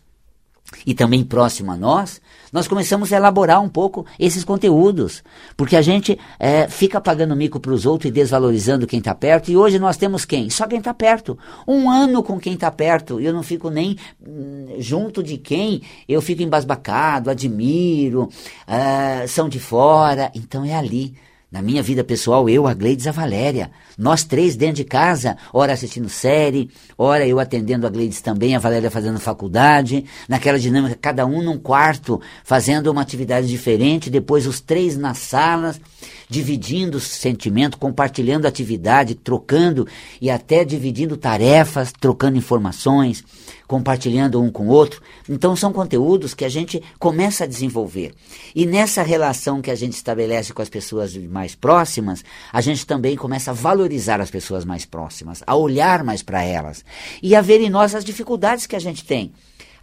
e 0.85 0.93
também 0.93 1.23
próximo 1.23 1.71
a 1.71 1.77
nós, 1.77 2.21
nós 2.51 2.67
começamos 2.67 3.11
a 3.11 3.17
elaborar 3.17 3.61
um 3.61 3.69
pouco 3.69 4.05
esses 4.19 4.43
conteúdos, 4.43 5.23
porque 5.55 5.75
a 5.75 5.81
gente 5.81 6.17
é, 6.39 6.67
fica 6.67 7.01
pagando 7.01 7.35
mico 7.35 7.59
para 7.59 7.71
os 7.71 7.85
outros 7.85 8.09
e 8.09 8.13
desvalorizando 8.13 8.87
quem 8.87 8.99
está 8.99 9.15
perto, 9.15 9.51
e 9.51 9.57
hoje 9.57 9.79
nós 9.79 9.97
temos 9.97 10.25
quem? 10.25 10.49
Só 10.49 10.67
quem 10.67 10.79
está 10.79 10.93
perto. 10.93 11.37
Um 11.67 11.89
ano 11.89 12.23
com 12.23 12.39
quem 12.39 12.53
está 12.53 12.69
perto, 12.71 13.19
eu 13.19 13.33
não 13.33 13.43
fico 13.43 13.69
nem 13.69 13.97
hum, 14.25 14.75
junto 14.79 15.23
de 15.23 15.37
quem 15.37 15.81
eu 16.07 16.21
fico 16.21 16.43
embasbacado, 16.43 17.29
admiro, 17.29 18.23
uh, 18.23 19.27
são 19.27 19.49
de 19.49 19.59
fora, 19.59 20.31
então 20.35 20.63
é 20.63 20.75
ali 20.75 21.15
na 21.53 21.61
minha 21.61 21.83
vida 21.83 22.03
pessoal, 22.03 22.49
eu, 22.49 22.65
a 22.65 22.73
Gleides, 22.73 23.05
a 23.05 23.11
Valéria. 23.11 23.69
Nós 23.97 24.23
três 24.23 24.55
dentro 24.55 24.77
de 24.77 24.83
casa, 24.83 25.37
ora 25.53 25.73
assistindo 25.73 26.09
série, 26.09 26.69
ora 26.97 27.27
eu 27.27 27.39
atendendo 27.39 27.85
a 27.85 27.89
Gleides 27.89 28.21
também, 28.21 28.55
a 28.55 28.59
Valéria 28.59 28.89
fazendo 28.89 29.19
faculdade, 29.19 30.05
naquela 30.27 30.57
dinâmica, 30.57 30.97
cada 30.99 31.25
um 31.25 31.41
num 31.41 31.57
quarto, 31.57 32.19
fazendo 32.43 32.91
uma 32.91 33.01
atividade 33.01 33.47
diferente, 33.47 34.09
depois 34.09 34.47
os 34.47 34.59
três 34.59 34.97
nas 34.97 35.19
salas, 35.19 35.79
dividindo 36.27 36.99
sentimento, 36.99 37.77
compartilhando 37.77 38.47
atividade, 38.47 39.15
trocando 39.15 39.87
e 40.19 40.29
até 40.29 40.65
dividindo 40.65 41.15
tarefas, 41.15 41.91
trocando 41.91 42.37
informações, 42.37 43.23
compartilhando 43.67 44.41
um 44.41 44.51
com 44.51 44.67
o 44.67 44.71
outro. 44.71 45.01
Então 45.29 45.55
são 45.55 45.71
conteúdos 45.71 46.33
que 46.33 46.45
a 46.45 46.49
gente 46.49 46.81
começa 46.97 47.43
a 47.43 47.47
desenvolver. 47.47 48.13
E 48.55 48.65
nessa 48.65 49.03
relação 49.03 49.61
que 49.61 49.71
a 49.71 49.75
gente 49.75 49.93
estabelece 49.93 50.53
com 50.53 50.61
as 50.61 50.69
pessoas 50.69 51.15
mais 51.15 51.55
próximas, 51.55 52.23
a 52.51 52.61
gente 52.61 52.85
também 52.85 53.15
começa 53.15 53.51
a 53.51 53.53
valorizar 53.53 53.82
as 54.21 54.31
pessoas 54.31 54.65
mais 54.65 54.85
próximas, 54.85 55.43
a 55.45 55.55
olhar 55.55 56.03
mais 56.03 56.21
para 56.21 56.43
elas 56.43 56.83
e 57.21 57.35
a 57.35 57.41
ver 57.41 57.61
em 57.61 57.69
nós 57.69 57.95
as 57.95 58.05
dificuldades 58.05 58.67
que 58.67 58.75
a 58.75 58.79
gente 58.79 59.03
tem. 59.03 59.33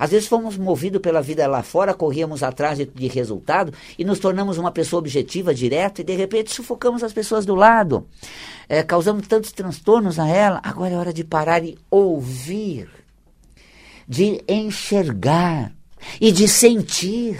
Às 0.00 0.12
vezes 0.12 0.26
fomos 0.26 0.56
movidos 0.56 1.02
pela 1.02 1.20
vida 1.20 1.46
lá 1.46 1.62
fora, 1.62 1.92
corríamos 1.92 2.42
atrás 2.42 2.78
de, 2.78 2.86
de, 2.86 3.06
resultado 3.06 3.70
e 3.98 4.04
nos 4.04 4.18
tornamos 4.18 4.56
uma 4.56 4.72
pessoa 4.72 4.98
objetiva, 4.98 5.54
direta, 5.54 6.00
e 6.00 6.04
de 6.04 6.16
repente 6.16 6.54
sufocamos 6.54 7.02
as 7.02 7.12
pessoas 7.12 7.44
do 7.44 7.54
lado. 7.54 8.08
É, 8.66 8.82
causamos 8.82 9.26
tantos 9.26 9.52
transtornos 9.52 10.18
a 10.18 10.26
ela. 10.26 10.58
Agora 10.62 10.94
é 10.94 10.96
hora 10.96 11.12
de 11.12 11.22
parar 11.22 11.62
e 11.62 11.76
ouvir, 11.90 12.88
de 14.08 14.42
enxergar 14.48 15.70
e 16.18 16.32
de 16.32 16.48
sentir. 16.48 17.38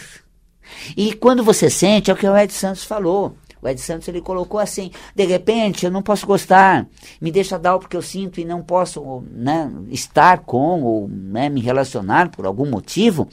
E 0.94 1.14
quando 1.14 1.42
você 1.42 1.70
sente, 1.70 2.10
é 2.10 2.14
o 2.14 2.16
que 2.16 2.28
o 2.28 2.36
Ed 2.36 2.52
Santos 2.52 2.84
falou. 2.84 3.36
O 3.62 3.68
Ed 3.68 3.80
Santos 3.80 4.08
ele 4.08 4.20
colocou 4.20 4.58
assim: 4.58 4.90
de 5.14 5.24
repente 5.24 5.84
eu 5.84 5.90
não 5.90 6.02
posso 6.02 6.26
gostar, 6.26 6.86
me 7.20 7.30
deixa 7.30 7.58
dar 7.58 7.76
o 7.76 7.80
que 7.80 7.96
eu 7.96 8.02
sinto 8.02 8.40
e 8.40 8.44
não 8.44 8.62
posso 8.62 9.22
né, 9.30 9.70
estar 9.88 10.38
com 10.40 10.82
ou 10.82 11.08
né, 11.08 11.48
me 11.48 11.60
relacionar 11.60 12.30
por 12.30 12.46
algum 12.46 12.68
motivo. 12.68 13.28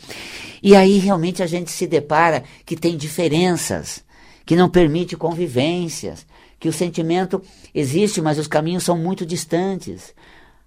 E 0.62 0.76
aí 0.76 0.98
realmente 0.98 1.42
a 1.42 1.48
gente 1.48 1.72
se 1.72 1.88
depara 1.88 2.44
que 2.66 2.76
tem 2.76 2.98
diferenças, 2.98 4.04
que 4.46 4.56
não 4.56 4.70
permite 4.70 5.16
convivências, 5.16 6.26
que 6.60 6.68
o 6.68 6.74
sentimento 6.74 7.42
existe, 7.74 8.22
mas 8.22 8.38
os 8.38 8.48
caminhos 8.48 8.84
são 8.84 8.98
muito 8.98 9.26
distantes. 9.26 10.14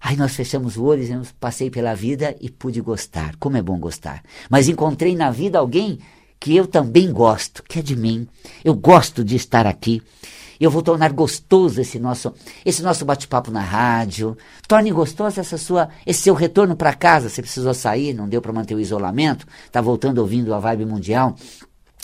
Aí 0.00 0.16
nós 0.16 0.34
fechamos 0.34 0.78
o 0.78 0.84
olho 0.84 1.02
e 1.02 1.26
passei 1.38 1.68
pela 1.68 1.94
vida 1.94 2.34
e 2.40 2.48
pude 2.48 2.80
gostar. 2.80 3.36
Como 3.36 3.58
é 3.58 3.62
bom 3.62 3.78
gostar. 3.78 4.22
Mas 4.48 4.66
encontrei 4.66 5.14
na 5.14 5.30
vida 5.30 5.58
alguém 5.58 5.98
que 6.40 6.56
eu 6.56 6.66
também 6.66 7.12
gosto, 7.12 7.62
que 7.62 7.78
é 7.78 7.82
de 7.82 7.94
mim. 7.94 8.26
Eu 8.64 8.74
gosto 8.74 9.22
de 9.22 9.36
estar 9.36 9.66
aqui. 9.66 10.02
Eu 10.58 10.70
vou 10.70 10.82
tornar 10.82 11.12
gostoso 11.12 11.80
esse 11.80 11.98
nosso, 11.98 12.34
esse 12.64 12.82
nosso 12.82 13.04
bate-papo 13.04 13.50
na 13.50 13.60
rádio. 13.60 14.36
Torne 14.66 14.90
gostoso 14.90 15.38
essa 15.38 15.58
sua, 15.58 15.90
esse 16.06 16.22
seu 16.22 16.34
retorno 16.34 16.74
para 16.74 16.94
casa. 16.94 17.28
Você 17.28 17.42
precisou 17.42 17.74
sair, 17.74 18.14
não 18.14 18.28
deu 18.28 18.40
para 18.40 18.52
manter 18.52 18.74
o 18.74 18.80
isolamento, 18.80 19.46
está 19.66 19.80
voltando 19.80 20.18
ouvindo 20.18 20.54
a 20.54 20.58
vibe 20.58 20.86
mundial. 20.86 21.36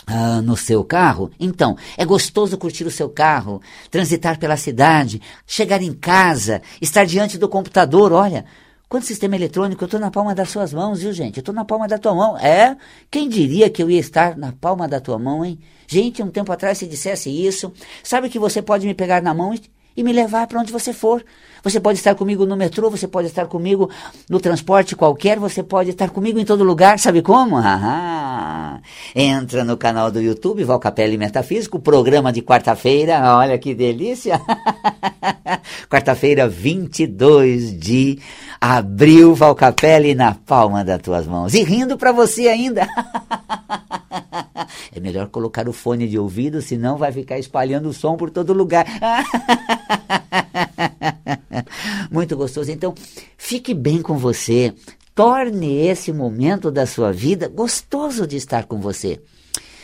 Uh, 0.09 0.40
no 0.40 0.57
seu 0.57 0.85
carro, 0.85 1.33
então 1.40 1.76
é 1.97 2.05
gostoso 2.05 2.57
curtir 2.57 2.85
o 2.85 2.90
seu 2.93 3.09
carro, 3.09 3.61
transitar 3.90 4.38
pela 4.38 4.57
cidade, 4.57 5.21
chegar 5.45 5.83
em 5.83 5.93
casa, 5.93 6.62
estar 6.81 7.05
diante 7.05 7.37
do 7.37 7.49
computador. 7.49 8.12
Olha, 8.12 8.45
Quanto 8.88 9.05
sistema 9.05 9.35
eletrônico, 9.35 9.83
eu 9.83 9.87
estou 9.87 9.99
na 9.99 10.12
palma 10.12 10.33
das 10.33 10.49
suas 10.49 10.73
mãos, 10.73 11.00
viu, 11.00 11.12
gente? 11.12 11.38
Eu 11.38 11.40
estou 11.40 11.55
na 11.55 11.64
palma 11.64 11.88
da 11.88 11.99
tua 11.99 12.14
mão. 12.14 12.38
É? 12.38 12.76
Quem 13.11 13.28
diria 13.28 13.69
que 13.69 13.83
eu 13.83 13.90
ia 13.90 13.99
estar 13.99 14.37
na 14.37 14.52
palma 14.52 14.87
da 14.87 15.00
tua 15.00 15.19
mão, 15.19 15.45
hein? 15.45 15.59
Gente, 15.88 16.23
um 16.23 16.31
tempo 16.31 16.52
atrás 16.52 16.78
se 16.78 16.87
dissesse 16.87 17.28
isso, 17.28 17.73
sabe 18.02 18.28
que 18.28 18.38
você 18.38 18.62
pode 18.62 18.87
me 18.87 18.95
pegar 18.95 19.21
na 19.21 19.35
mão 19.35 19.52
e 19.97 20.03
me 20.03 20.12
levar 20.12 20.47
para 20.47 20.61
onde 20.61 20.73
você 20.73 20.93
for. 20.93 21.25
Você 21.62 21.81
pode 21.81 21.99
estar 21.99 22.15
comigo 22.15 22.47
no 22.47 22.57
metrô, 22.57 22.88
você 22.88 23.09
pode 23.09 23.26
estar 23.26 23.47
comigo 23.47 23.91
no 24.31 24.38
transporte 24.38 24.95
qualquer, 24.95 25.38
você 25.38 25.62
pode 25.62 25.91
estar 25.91 26.11
comigo 26.11 26.38
em 26.38 26.45
todo 26.45 26.62
lugar. 26.62 26.99
Sabe 26.99 27.23
como? 27.23 27.57
Entra 29.15 29.65
no 29.65 29.76
canal 29.76 30.11
do 30.11 30.21
YouTube, 30.21 30.62
Val 30.62 30.79
Capelli 30.79 31.19
Metafísico, 31.19 31.81
programa 31.81 32.33
de 32.33 32.41
quarta-feira. 32.41 33.37
Olha 33.37 33.59
que 33.59 33.75
delícia! 33.75 34.41
quarta-feira, 35.91 36.47
22 36.47 37.76
de 37.76 38.21
abril, 38.61 39.35
Val 39.35 39.55
Capelli 39.55 40.15
na 40.15 40.35
palma 40.35 40.85
das 40.85 41.00
tuas 41.03 41.26
mãos. 41.26 41.55
E 41.55 41.65
rindo 41.65 41.97
para 41.97 42.12
você 42.12 42.49
ainda. 42.49 42.87
É 44.97 45.00
melhor 45.00 45.29
colocar 45.29 45.69
o 45.69 45.75
fone 45.75 46.09
de 46.09 46.19
ouvido, 46.19 46.62
senão 46.62 46.97
vai 46.97 47.12
ficar 47.12 47.38
espalhando 47.38 47.91
o 47.91 47.93
som 47.93 48.17
por 48.17 48.31
todo 48.31 48.55
lugar. 48.55 48.87
Muito 52.11 52.35
gostoso. 52.35 52.71
Então, 52.71 52.95
fique 53.37 53.75
bem 53.75 54.00
com 54.00 54.17
você. 54.17 54.73
Torne 55.15 55.87
esse 55.87 56.11
momento 56.15 56.71
da 56.71 56.87
sua 56.87 57.12
vida 57.12 57.47
gostoso 57.47 58.26
de 58.26 58.38
estar 58.38 58.65
com 58.65 58.81
você. 58.81 59.21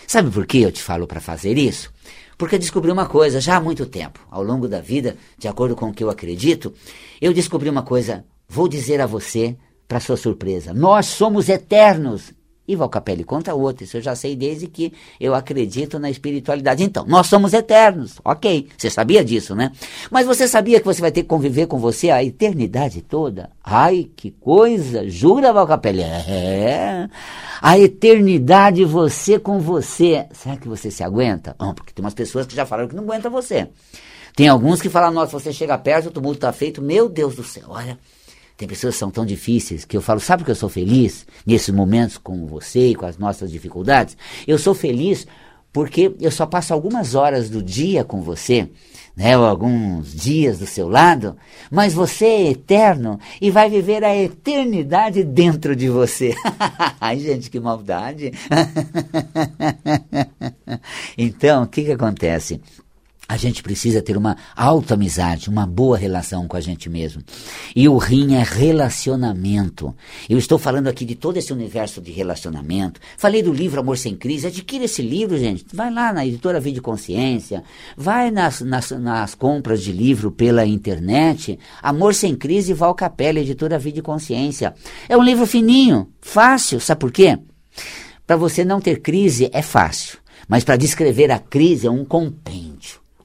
Sabe 0.07 0.31
por 0.31 0.47
que 0.47 0.63
eu 0.63 0.73
te 0.73 0.83
falo 0.83 1.07
para 1.07 1.21
fazer 1.21 1.59
isso? 1.59 1.93
Porque 2.39 2.55
eu 2.55 2.59
descobri 2.59 2.91
uma 2.91 3.05
coisa 3.05 3.39
já 3.39 3.57
há 3.57 3.61
muito 3.61 3.85
tempo, 3.85 4.19
ao 4.31 4.43
longo 4.43 4.67
da 4.67 4.81
vida, 4.81 5.19
de 5.37 5.47
acordo 5.47 5.77
com 5.77 5.91
o 5.91 5.93
que 5.93 6.03
eu 6.03 6.09
acredito, 6.09 6.73
eu 7.21 7.35
descobri 7.35 7.69
uma 7.69 7.83
coisa, 7.83 8.25
vou 8.49 8.67
dizer 8.67 8.99
a 8.99 9.07
você, 9.07 9.59
para 9.87 10.01
sua 10.01 10.17
surpresa: 10.17 10.73
nós 10.73 11.05
somos 11.05 11.51
eternos 11.51 12.33
e 12.73 12.77
Valcapelli 12.77 13.25
conta 13.25 13.55
outra, 13.55 13.85
isso 13.85 13.97
eu 13.97 14.01
já 14.01 14.15
sei 14.15 14.35
desde 14.35 14.67
que 14.67 14.93
eu 15.21 15.35
acredito 15.35 15.99
na 15.99 16.11
espiritualidade. 16.11 16.83
Então, 16.83 17.05
nós 17.07 17.27
somos 17.27 17.53
eternos, 17.53 18.21
ok, 18.25 18.69
você 18.77 18.91
sabia 18.91 19.25
disso, 19.25 19.55
né? 19.55 19.73
Mas 20.11 20.27
você 20.27 20.49
sabia 20.49 20.81
que 20.81 20.87
você 20.87 21.01
vai 21.01 21.13
ter 21.13 21.23
que 21.23 21.29
conviver 21.29 21.67
com 21.67 21.79
você 21.79 22.11
a 22.11 22.23
eternidade 22.23 23.03
toda? 23.03 23.51
Ai, 23.63 24.11
que 24.17 24.31
coisa! 24.31 25.09
Jura, 25.09 25.53
Valcapelli? 25.53 26.03
É. 26.03 27.09
A 27.61 27.79
eternidade 27.79 28.85
você 28.85 29.39
com 29.39 29.59
você. 29.61 30.27
Será 30.33 30.57
que 30.57 30.69
você 30.69 30.91
se 30.91 31.03
aguenta? 31.03 31.55
Porque 31.77 31.93
tem 31.93 32.05
umas 32.05 32.15
pessoas 32.15 32.47
que 32.47 32.57
já 32.57 32.67
falaram 32.67 32.89
que 32.89 32.97
não 32.97 33.05
aguenta 33.05 33.31
você. 33.31 33.69
Tem 34.35 34.49
alguns 34.49 34.81
que 34.81 34.89
falam, 34.89 35.13
nossa, 35.13 35.39
você 35.39 35.53
chega 35.53 35.77
perto, 35.77 36.07
o 36.07 36.11
tumulto 36.11 36.39
está 36.39 36.53
feito, 36.53 36.81
meu 36.81 37.09
Deus 37.09 37.37
do 37.37 37.45
céu, 37.45 37.67
olha 37.69 37.99
tem 38.57 38.69
pessoas 38.69 38.95
que 38.95 38.99
são 38.99 39.11
tão 39.11 39.27
difíceis 39.27 39.85
que 39.85 39.97
eu 39.97 40.03
falo, 40.03 40.21
sabe 40.21 40.45
que 40.45 40.51
eu 40.51 40.55
sou 40.55 40.69
feliz 40.69 41.27
nesses 41.47 41.75
momentos 41.75 42.19
com 42.19 42.47
você 42.47 42.89
e 42.89 42.95
com 42.95 43.07
as 43.07 43.19
nossas 43.19 43.51
dificuldades? 43.51 44.17
Eu 44.47 44.59
sou 44.59 44.75
feliz 44.75 45.27
porque 45.73 46.15
eu 46.21 46.31
só 46.31 46.45
passo 46.45 46.75
algumas 46.75 47.15
horas 47.15 47.49
do 47.49 47.63
dia 47.63 48.05
com 48.05 48.21
você, 48.21 48.69
né, 49.17 49.39
ou 49.39 49.47
alguns 49.47 50.15
dias 50.15 50.59
do 50.59 50.67
seu 50.67 50.87
lado, 50.87 51.35
mas 51.71 51.95
você 51.95 52.27
é 52.27 52.51
eterno 52.51 53.19
e 53.41 53.51
vai 53.51 53.71
viver 53.71 54.05
a 54.05 54.15
eternidade 54.15 55.25
dentro 55.25 55.75
de 55.75 55.89
você. 55.89 56.35
Ai, 57.01 57.19
gente, 57.19 57.51
que 57.51 57.59
maldade! 57.59 58.33
então, 61.17 61.63
o 61.63 61.67
que, 61.67 61.85
que 61.85 61.93
acontece? 61.93 62.61
A 63.29 63.37
gente 63.37 63.63
precisa 63.63 64.03
ter 64.03 64.17
uma 64.17 64.37
alta 64.55 64.95
amizade, 64.95 65.49
uma 65.49 65.67
boa 65.67 65.97
relação 65.97 66.47
com 66.47 66.57
a 66.57 66.61
gente 66.61 66.91
mesmo. 66.91 67.23
E 67.75 67.89
o 67.89 67.97
rim 67.97 68.35
é 68.35 68.43
relacionamento. 68.43 69.95
Eu 70.29 70.37
estou 70.37 70.59
falando 70.59 70.89
aqui 70.89 71.05
de 71.05 71.15
todo 71.15 71.37
esse 71.37 71.53
universo 71.53 72.01
de 72.01 72.11
relacionamento. 72.11 73.01
Falei 73.17 73.43
do 73.43 73.53
livro 73.53 73.81
Amor 73.81 73.97
Sem 73.97 74.15
Crise. 74.15 74.49
Adquira 74.49 74.85
esse 74.85 75.01
livro, 75.01 75.39
gente. 75.39 75.65
Vai 75.73 75.91
lá 75.91 76.13
na 76.13 76.27
editora 76.27 76.61
Vida 76.61 76.81
Consciência. 76.81 77.63
Vai 77.97 78.31
nas, 78.31 78.61
nas, 78.61 78.91
nas, 78.91 79.35
compras 79.35 79.83
de 79.83 79.93
livro 79.93 80.31
pela 80.31 80.67
internet. 80.67 81.59
Amor 81.83 82.15
Sem 82.15 82.35
Crise, 82.35 82.75
Val 82.75 82.95
Capella, 82.95 83.39
editora 83.39 83.79
Vida 83.79 84.03
Consciência. 84.03 84.75
É 85.09 85.17
um 85.17 85.23
livro 85.23 85.47
fininho, 85.47 86.11
fácil. 86.21 86.81
Sabe 86.81 87.01
por 87.01 87.13
quê? 87.13 87.39
Para 88.27 88.37
você 88.37 88.65
não 88.65 88.81
ter 88.81 89.01
crise 89.01 89.49
é 89.53 89.63
fácil. 89.63 90.19
Mas 90.49 90.65
para 90.65 90.77
descrever 90.77 91.31
a 91.31 91.39
crise 91.39 91.87
é 91.87 91.91
um 91.91 92.05
compêndio. 92.05 92.72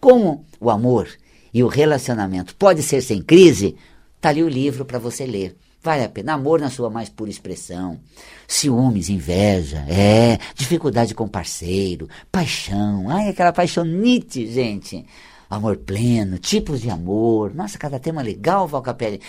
Como 0.07 0.45
o 0.57 0.69
amor 0.69 1.09
e 1.53 1.61
o 1.61 1.67
relacionamento 1.67 2.55
pode 2.55 2.81
ser 2.81 3.01
sem 3.01 3.21
crise, 3.21 3.75
tá 4.21 4.29
ali 4.29 4.41
o 4.41 4.47
livro 4.47 4.85
para 4.85 4.97
você 4.97 5.25
ler. 5.25 5.57
Vale 5.83 6.05
a 6.05 6.07
pena. 6.07 6.31
Amor 6.31 6.61
na 6.61 6.69
sua 6.69 6.89
mais 6.89 7.09
pura 7.09 7.29
expressão. 7.29 7.99
Ciúmes, 8.47 9.09
inveja, 9.09 9.85
é, 9.89 10.39
dificuldade 10.55 11.13
com 11.13 11.27
parceiro, 11.27 12.07
paixão. 12.31 13.09
Ai, 13.09 13.27
aquela 13.27 13.51
paixonite, 13.51 14.49
gente. 14.49 15.05
Amor 15.49 15.75
pleno, 15.75 16.37
tipos 16.37 16.79
de 16.79 16.89
amor. 16.89 17.53
Nossa, 17.53 17.77
cada 17.77 17.99
tema 17.99 18.21
legal, 18.21 18.65
Val 18.65 18.81
Capelli. 18.81 19.19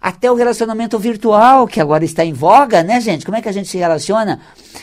Até 0.00 0.32
o 0.32 0.34
relacionamento 0.34 0.98
virtual, 0.98 1.68
que 1.68 1.80
agora 1.80 2.04
está 2.04 2.24
em 2.24 2.32
voga, 2.32 2.82
né, 2.82 3.00
gente? 3.00 3.24
Como 3.24 3.36
é 3.36 3.40
que 3.40 3.48
a 3.48 3.52
gente 3.52 3.68
se 3.68 3.78
relaciona 3.78 4.40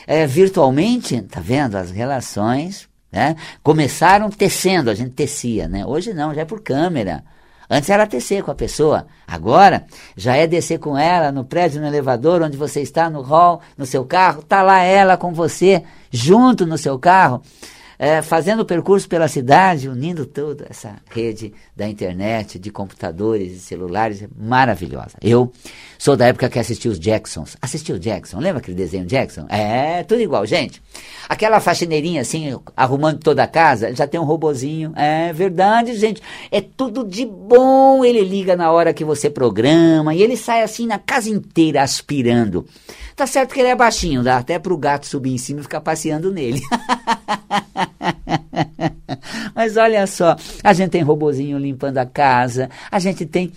é, 0.07 0.25
virtualmente? 0.25 1.21
Tá 1.23 1.41
vendo? 1.41 1.75
As 1.75 1.91
relações 1.91 2.89
né? 3.11 3.35
Começaram 3.61 4.29
tecendo, 4.29 4.89
a 4.89 4.95
gente 4.95 5.11
tecia, 5.11 5.67
né? 5.67 5.85
Hoje 5.85 6.13
não, 6.13 6.33
já 6.33 6.41
é 6.41 6.45
por 6.45 6.61
câmera. 6.61 7.23
Antes 7.69 7.89
era 7.89 8.05
tecer 8.05 8.43
com 8.43 8.51
a 8.51 8.55
pessoa, 8.55 9.07
agora 9.25 9.85
já 10.15 10.35
é 10.35 10.45
descer 10.45 10.77
com 10.77 10.97
ela 10.97 11.31
no 11.31 11.45
prédio, 11.45 11.79
no 11.79 11.87
elevador, 11.87 12.41
onde 12.41 12.57
você 12.57 12.81
está, 12.81 13.09
no 13.09 13.21
hall, 13.21 13.61
no 13.77 13.85
seu 13.85 14.03
carro, 14.03 14.43
tá 14.43 14.61
lá 14.61 14.81
ela 14.81 15.15
com 15.15 15.33
você, 15.33 15.83
junto 16.11 16.65
no 16.65 16.77
seu 16.77 16.99
carro 16.99 17.41
é, 18.01 18.19
fazendo 18.23 18.61
o 18.61 18.65
percurso 18.65 19.07
pela 19.07 19.27
cidade, 19.27 19.87
unindo 19.87 20.25
toda 20.25 20.65
essa 20.67 20.95
rede 21.11 21.53
da 21.81 21.89
internet, 21.89 22.59
de 22.59 22.69
computadores 22.69 23.53
e 23.53 23.59
celulares, 23.59 24.21
é 24.21 24.27
maravilhosa. 24.37 25.17
Eu 25.19 25.51
sou 25.97 26.15
da 26.15 26.27
época 26.27 26.47
que 26.47 26.59
assisti 26.59 26.87
os 26.87 26.99
Jacksons. 26.99 27.57
Assistiu 27.59 27.95
o 27.95 27.99
Jackson? 27.99 28.37
Lembra 28.39 28.59
aquele 28.59 28.77
desenho 28.77 29.03
Jackson? 29.03 29.47
É, 29.49 30.03
tudo 30.03 30.21
igual, 30.21 30.45
gente. 30.45 30.79
Aquela 31.27 31.59
faxineirinha 31.59 32.21
assim, 32.21 32.55
arrumando 32.77 33.17
toda 33.17 33.41
a 33.41 33.47
casa, 33.47 33.95
já 33.95 34.05
tem 34.05 34.19
um 34.19 34.23
robozinho. 34.23 34.93
É 34.95 35.33
verdade, 35.33 35.95
gente. 35.95 36.21
É 36.51 36.61
tudo 36.61 37.03
de 37.03 37.25
bom. 37.25 38.05
Ele 38.05 38.21
liga 38.21 38.55
na 38.55 38.71
hora 38.71 38.93
que 38.93 39.03
você 39.03 39.27
programa 39.27 40.13
e 40.13 40.21
ele 40.21 40.37
sai 40.37 40.61
assim 40.61 40.85
na 40.85 40.99
casa 40.99 41.31
inteira 41.31 41.81
aspirando. 41.81 42.63
Tá 43.15 43.25
certo 43.25 43.55
que 43.55 43.59
ele 43.59 43.69
é 43.69 43.75
baixinho, 43.75 44.21
dá 44.21 44.37
até 44.37 44.59
pro 44.59 44.77
gato 44.77 45.07
subir 45.07 45.33
em 45.33 45.37
cima 45.39 45.61
e 45.61 45.63
ficar 45.63 45.81
passeando 45.81 46.31
nele. 46.31 46.61
Mas 49.61 49.77
olha 49.77 50.07
só, 50.07 50.35
a 50.63 50.73
gente 50.73 50.89
tem 50.89 51.03
robozinho 51.03 51.55
limpando 51.59 51.99
a 51.99 52.05
casa, 52.07 52.67
a 52.89 52.97
gente 52.97 53.27
tem 53.27 53.51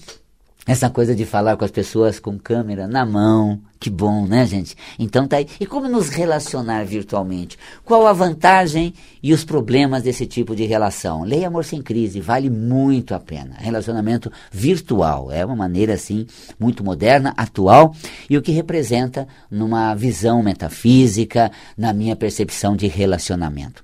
Essa 0.66 0.90
coisa 0.90 1.14
de 1.14 1.24
falar 1.24 1.56
com 1.56 1.64
as 1.64 1.70
pessoas 1.70 2.20
com 2.20 2.38
câmera 2.38 2.86
na 2.86 3.06
mão, 3.06 3.58
que 3.80 3.88
bom, 3.88 4.26
né, 4.26 4.44
gente? 4.44 4.76
Então 4.98 5.26
tá 5.26 5.38
aí. 5.38 5.46
E 5.58 5.64
como 5.64 5.88
nos 5.88 6.10
relacionar 6.10 6.84
virtualmente? 6.84 7.58
Qual 7.86 8.06
a 8.06 8.12
vantagem 8.12 8.92
e 9.22 9.32
os 9.32 9.44
problemas 9.44 10.02
desse 10.02 10.26
tipo 10.26 10.54
de 10.54 10.64
relação? 10.64 11.22
Leia 11.22 11.48
Amor 11.48 11.64
Sem 11.64 11.82
Crise, 11.82 12.20
vale 12.20 12.50
muito 12.50 13.14
a 13.14 13.20
pena. 13.20 13.56
Relacionamento 13.58 14.30
virtual 14.50 15.32
é 15.32 15.44
uma 15.44 15.56
maneira 15.56 15.94
assim 15.94 16.26
muito 16.58 16.84
moderna, 16.84 17.32
atual 17.36 17.94
e 18.28 18.36
o 18.36 18.42
que 18.42 18.52
representa 18.52 19.26
numa 19.50 19.94
visão 19.94 20.42
metafísica, 20.42 21.50
na 21.76 21.94
minha 21.94 22.16
percepção 22.16 22.74
de 22.76 22.88
relacionamento. 22.88 23.83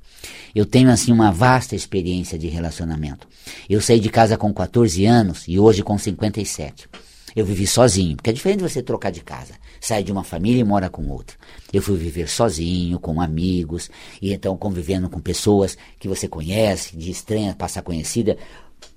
Eu 0.54 0.66
tenho 0.66 0.90
assim 0.90 1.12
uma 1.12 1.30
vasta 1.30 1.76
experiência 1.76 2.38
de 2.38 2.48
relacionamento. 2.48 3.28
Eu 3.68 3.80
saí 3.80 4.00
de 4.00 4.08
casa 4.08 4.36
com 4.36 4.52
14 4.52 5.04
anos 5.06 5.44
e 5.46 5.58
hoje 5.58 5.82
com 5.82 5.96
57. 5.96 6.88
Eu 7.34 7.46
vivi 7.46 7.66
sozinho, 7.66 8.16
porque 8.16 8.30
é 8.30 8.32
diferente 8.32 8.62
você 8.62 8.82
trocar 8.82 9.10
de 9.10 9.20
casa. 9.20 9.54
Sai 9.80 10.02
de 10.02 10.10
uma 10.10 10.24
família 10.24 10.60
e 10.60 10.64
mora 10.64 10.90
com 10.90 11.08
outra. 11.08 11.36
Eu 11.72 11.80
fui 11.80 11.96
viver 11.96 12.28
sozinho, 12.28 12.98
com 12.98 13.20
amigos, 13.20 13.88
e 14.20 14.32
então 14.32 14.56
convivendo 14.56 15.08
com 15.08 15.20
pessoas 15.20 15.78
que 15.98 16.08
você 16.08 16.26
conhece, 16.26 16.96
de 16.96 17.10
estranha 17.10 17.54
passar 17.54 17.82
conhecida 17.82 18.36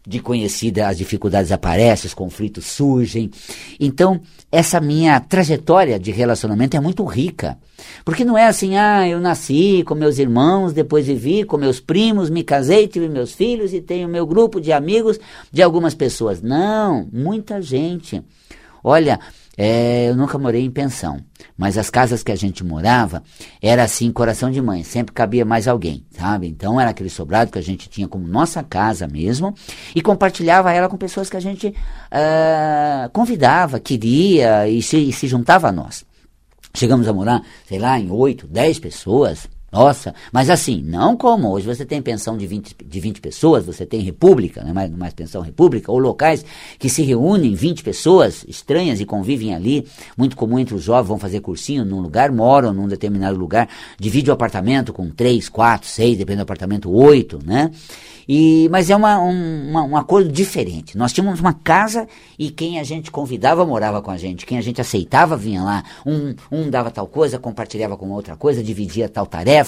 de 0.06 0.20
conhecida 0.20 0.88
as 0.88 0.98
dificuldades 0.98 1.52
aparecem, 1.52 2.08
os 2.08 2.14
conflitos 2.14 2.66
surgem. 2.66 3.32
Então, 3.80 4.22
essa 4.52 4.80
minha 4.80 5.20
trajetória 5.20 6.00
de 6.00 6.12
relacionamento 6.12 6.76
é 6.76 6.80
muito 6.80 7.04
rica. 7.06 7.58
Porque 8.06 8.24
não 8.24 8.38
é 8.38 8.48
assim, 8.48 8.76
ah, 8.78 9.08
eu 9.08 9.20
nasci 9.20 9.84
com 9.86 9.96
meus 9.96 10.20
irmãos, 10.20 10.74
depois 10.74 11.08
vivi 11.08 11.44
com 11.44 11.58
meus 11.58 11.80
primos, 11.80 12.30
me 12.30 12.44
casei, 12.44 12.88
tive 12.88 13.08
meus 13.08 13.34
filhos 13.34 13.74
e 13.74 13.82
tenho 13.82 14.08
meu 14.08 14.26
grupo 14.26 14.60
de 14.60 14.72
amigos 14.72 15.20
de 15.52 15.62
algumas 15.62 15.94
pessoas. 15.94 16.42
Não, 16.42 17.08
muita 17.12 17.62
gente. 17.62 18.22
Olha, 18.84 19.20
é, 19.56 20.10
eu 20.10 20.16
nunca 20.16 20.38
morei 20.38 20.64
em 20.64 20.72
pensão, 20.72 21.20
mas 21.56 21.78
as 21.78 21.90
casas 21.90 22.24
que 22.24 22.32
a 22.32 22.36
gente 22.36 22.64
morava 22.64 23.22
era 23.62 23.84
assim, 23.84 24.12
coração 24.12 24.50
de 24.50 24.60
mãe, 24.62 24.84
sempre 24.84 25.14
cabia 25.14 25.46
mais 25.46 25.68
alguém, 25.68 26.06
sabe? 26.10 26.48
Então 26.48 26.82
era 26.82 26.90
aquele 26.90 27.10
sobrado 27.10 27.52
que 27.52 27.60
a 27.60 27.64
gente 27.64 27.88
tinha 27.88 28.08
como 28.08 28.28
nossa 28.28 28.64
casa 28.64 29.08
mesmo 29.08 29.54
e 29.96 30.02
compartilhava 30.02 30.72
ela 30.72 30.90
com 30.90 30.98
pessoas 30.98 31.30
que 31.30 31.38
a 31.38 31.40
gente 31.40 31.68
uh, 31.68 33.10
convidava, 33.12 33.80
queria 33.80 34.68
e 34.68 34.82
se, 34.82 34.98
e 34.98 35.14
se 35.14 35.28
juntava 35.28 35.68
a 35.68 35.72
nós. 35.72 36.04
Chegamos 36.76 37.08
a 37.08 37.14
morar, 37.14 37.44
sei 37.68 37.78
lá, 37.78 38.00
em 38.00 38.10
oito, 38.10 38.48
dez 38.48 38.80
pessoas, 38.80 39.48
nossa, 39.74 40.14
mas 40.32 40.52
assim, 40.52 40.84
não 40.86 41.18
como 41.18 41.50
hoje 41.50 41.66
você 41.66 41.84
tem 41.84 42.00
pensão 42.00 42.38
de 42.38 42.46
20, 42.46 42.76
de 42.86 43.00
20 43.00 43.20
pessoas, 43.20 43.66
você 43.66 43.88
tem 43.88 44.02
república, 44.02 44.62
não 44.62 44.70
é 44.70 44.74
mais, 44.74 44.92
mais 44.92 45.14
pensão 45.16 45.42
república, 45.42 45.92
ou 45.92 45.98
locais 45.98 46.46
que 46.78 46.88
se 46.88 47.02
reúnem 47.02 47.56
20 47.56 47.82
pessoas 47.84 48.46
estranhas 48.48 49.02
e 49.02 49.06
convivem 49.06 49.56
ali. 49.56 49.88
Muito 50.16 50.38
comum 50.38 50.60
entre 50.60 50.76
os 50.76 50.84
jovens, 50.84 51.08
vão 51.08 51.18
fazer 51.18 51.40
cursinho 51.40 51.84
num 51.84 52.02
lugar, 52.02 52.32
moram 52.32 52.72
num 52.72 52.88
determinado 52.88 53.36
lugar, 53.36 53.68
divide 54.00 54.30
o 54.30 54.34
apartamento 54.34 54.94
com 54.94 55.10
3, 55.10 55.50
4, 55.50 55.90
6, 55.90 56.20
depende 56.20 56.38
do 56.38 56.44
apartamento, 56.44 56.92
8, 56.92 57.40
né? 57.44 57.72
E, 58.28 58.70
mas 58.72 58.90
é 58.90 58.96
uma, 58.96 59.20
um, 59.20 59.70
uma, 59.70 59.84
um 59.84 59.98
acordo 59.98 60.32
diferente. 60.32 60.98
Nós 60.98 61.12
tínhamos 61.12 61.40
uma 61.40 61.54
casa 61.54 62.08
e 62.38 62.50
quem 62.50 62.80
a 62.80 62.84
gente 62.84 63.12
convidava 63.12 63.66
morava 63.66 64.02
com 64.02 64.12
a 64.12 64.18
gente. 64.18 64.46
Quem 64.46 64.58
a 64.58 64.62
gente 64.62 64.80
aceitava 64.82 65.36
vinha 65.36 65.62
lá. 65.64 65.84
Um, 66.06 66.34
um 66.52 66.70
dava 66.70 66.92
tal 66.92 67.08
coisa, 67.08 67.38
compartilhava 67.38 67.98
com 67.98 68.10
outra 68.12 68.36
coisa, 68.36 68.64
dividia 68.64 69.10
tal 69.10 69.26
tarefa. 69.26 69.63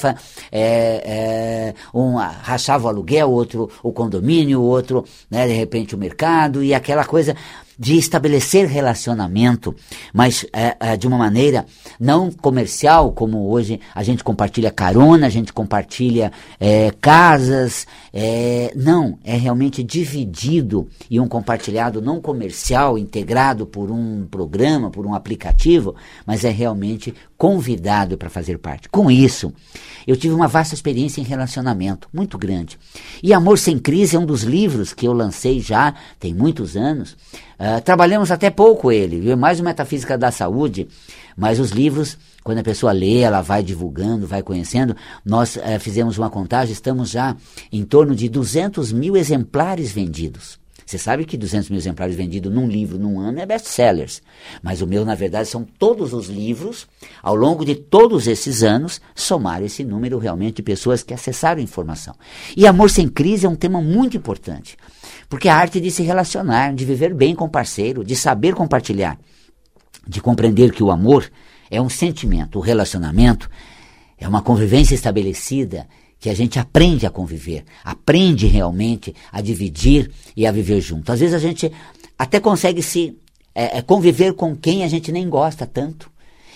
É, 0.51 1.03
é, 1.05 1.73
um 1.93 2.15
rachava 2.15 2.85
o 2.85 2.89
aluguel, 2.89 3.29
outro 3.31 3.69
o 3.81 3.91
condomínio, 3.91 4.61
outro, 4.61 5.05
né, 5.29 5.47
de 5.47 5.53
repente, 5.53 5.95
o 5.95 5.97
mercado. 5.97 6.63
E 6.63 6.73
aquela 6.73 7.05
coisa 7.05 7.35
de 7.77 7.97
estabelecer 7.97 8.67
relacionamento, 8.67 9.75
mas 10.13 10.45
é, 10.53 10.75
é, 10.79 10.97
de 10.97 11.07
uma 11.07 11.17
maneira 11.17 11.65
não 11.99 12.31
comercial, 12.31 13.11
como 13.11 13.49
hoje 13.49 13.79
a 13.93 14.01
gente 14.01 14.23
compartilha 14.23 14.71
carona, 14.71 15.27
a 15.27 15.29
gente 15.29 15.51
compartilha 15.51 16.31
é, 16.59 16.91
casas. 17.01 17.85
É, 18.13 18.71
não, 18.75 19.19
é 19.23 19.35
realmente 19.35 19.83
dividido 19.83 20.87
e 21.09 21.19
um 21.19 21.27
compartilhado 21.27 22.01
não 22.01 22.21
comercial, 22.21 22.97
integrado 22.97 23.65
por 23.65 23.91
um 23.91 24.25
programa, 24.25 24.89
por 24.89 25.05
um 25.05 25.13
aplicativo, 25.13 25.95
mas 26.25 26.45
é 26.45 26.49
realmente 26.49 27.13
convidado 27.37 28.17
para 28.17 28.29
fazer 28.29 28.57
parte. 28.57 28.89
Com 28.89 29.11
isso, 29.11 29.53
eu 30.07 30.15
tive 30.15 30.33
uma 30.33 30.47
vasta 30.47 30.73
experiência 30.73 31.21
em 31.21 31.25
relacionamento, 31.25 32.07
muito 32.13 32.37
grande. 32.37 32.79
E 33.21 33.33
Amor 33.33 33.57
Sem 33.57 33.77
Crise 33.77 34.15
é 34.15 34.19
um 34.19 34.25
dos 34.25 34.43
livros 34.43 34.93
que 34.93 35.07
eu 35.07 35.13
lancei 35.13 35.59
já 35.59 35.93
tem 36.19 36.33
muitos 36.33 36.77
anos 36.77 37.17
Uh, 37.55 37.79
trabalhamos 37.81 38.31
até 38.31 38.49
pouco 38.49 38.91
ele, 38.91 39.19
viu? 39.19 39.37
mais 39.37 39.61
uma 39.61 39.69
metafísica 39.69 40.17
da 40.17 40.29
saúde, 40.29 40.89
mas 41.37 41.57
os 41.57 41.71
livros, 41.71 42.17
quando 42.43 42.57
a 42.57 42.63
pessoa 42.63 42.91
lê, 42.91 43.19
ela 43.19 43.41
vai 43.41 43.63
divulgando, 43.63 44.27
vai 44.27 44.43
conhecendo. 44.43 44.93
Nós 45.23 45.55
uh, 45.55 45.79
fizemos 45.79 46.17
uma 46.17 46.29
contagem, 46.29 46.73
estamos 46.73 47.09
já 47.09 47.35
em 47.71 47.85
torno 47.85 48.13
de 48.13 48.27
200 48.27 48.91
mil 48.91 49.15
exemplares 49.15 49.89
vendidos. 49.91 50.59
Você 50.85 50.99
sabe 50.99 51.25
que 51.25 51.35
200 51.35 51.69
mil 51.69 51.79
exemplares 51.79 52.15
vendidos 52.15 52.53
num 52.53 52.67
livro 52.67 52.99
num 52.99 53.19
ano 53.19 53.39
é 53.39 53.45
best-sellers. 53.45 54.21
Mas 54.61 54.81
o 54.81 54.87
meu, 54.87 55.03
na 55.03 55.15
verdade, 55.15 55.49
são 55.49 55.63
todos 55.63 56.13
os 56.13 56.27
livros, 56.27 56.87
ao 57.23 57.35
longo 57.35 57.65
de 57.65 57.73
todos 57.73 58.27
esses 58.27 58.61
anos, 58.61 59.01
somaram 59.15 59.65
esse 59.65 59.83
número 59.83 60.19
realmente 60.19 60.57
de 60.57 60.63
pessoas 60.63 61.01
que 61.01 61.13
acessaram 61.13 61.59
a 61.59 61.63
informação. 61.63 62.13
E 62.55 62.67
amor 62.67 62.91
sem 62.91 63.07
crise 63.07 63.47
é 63.47 63.49
um 63.49 63.55
tema 63.55 63.81
muito 63.81 64.15
importante. 64.15 64.77
Porque 65.27 65.49
a 65.49 65.55
arte 65.55 65.81
de 65.81 65.89
se 65.89 66.03
relacionar, 66.03 66.75
de 66.75 66.85
viver 66.85 67.15
bem 67.15 67.33
com 67.33 67.45
o 67.45 67.49
parceiro, 67.49 68.03
de 68.03 68.15
saber 68.15 68.53
compartilhar, 68.53 69.17
de 70.07 70.21
compreender 70.21 70.71
que 70.71 70.83
o 70.83 70.91
amor 70.91 71.31
é 71.71 71.81
um 71.81 71.89
sentimento, 71.89 72.59
o 72.59 72.61
relacionamento 72.61 73.49
é 74.19 74.27
uma 74.27 74.43
convivência 74.43 74.93
estabelecida 74.93 75.87
que 76.19 76.29
a 76.29 76.33
gente 76.33 76.57
aprende 76.57 77.05
a 77.05 77.09
conviver, 77.09 77.63
aprende 77.83 78.47
realmente 78.47 79.13
a 79.31 79.41
dividir 79.41 80.11
e 80.35 80.47
a 80.47 80.51
viver 80.51 80.81
junto. 80.81 81.11
Às 81.11 81.19
vezes 81.19 81.35
a 81.35 81.39
gente 81.39 81.71
até 82.17 82.39
consegue 82.39 82.81
se 82.81 83.17
é, 83.53 83.77
é, 83.77 83.81
conviver 83.81 84.33
com 84.33 84.55
quem 84.55 84.83
a 84.83 84.87
gente 84.87 85.11
nem 85.11 85.29
gosta 85.29 85.65
tanto. 85.65 86.11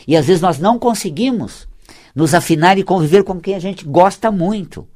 E 0.08 0.16
às 0.16 0.26
vezes 0.26 0.42
nós 0.42 0.60
não 0.60 0.80
conseguimos 0.80 1.68
nos 2.16 2.34
afinar 2.34 2.78
e 2.78 2.84
conviver 2.84 3.24
com 3.24 3.40
quem 3.40 3.56
a 3.56 3.60
gente 3.60 3.86
gosta 3.86 4.32
muito. 4.32 4.88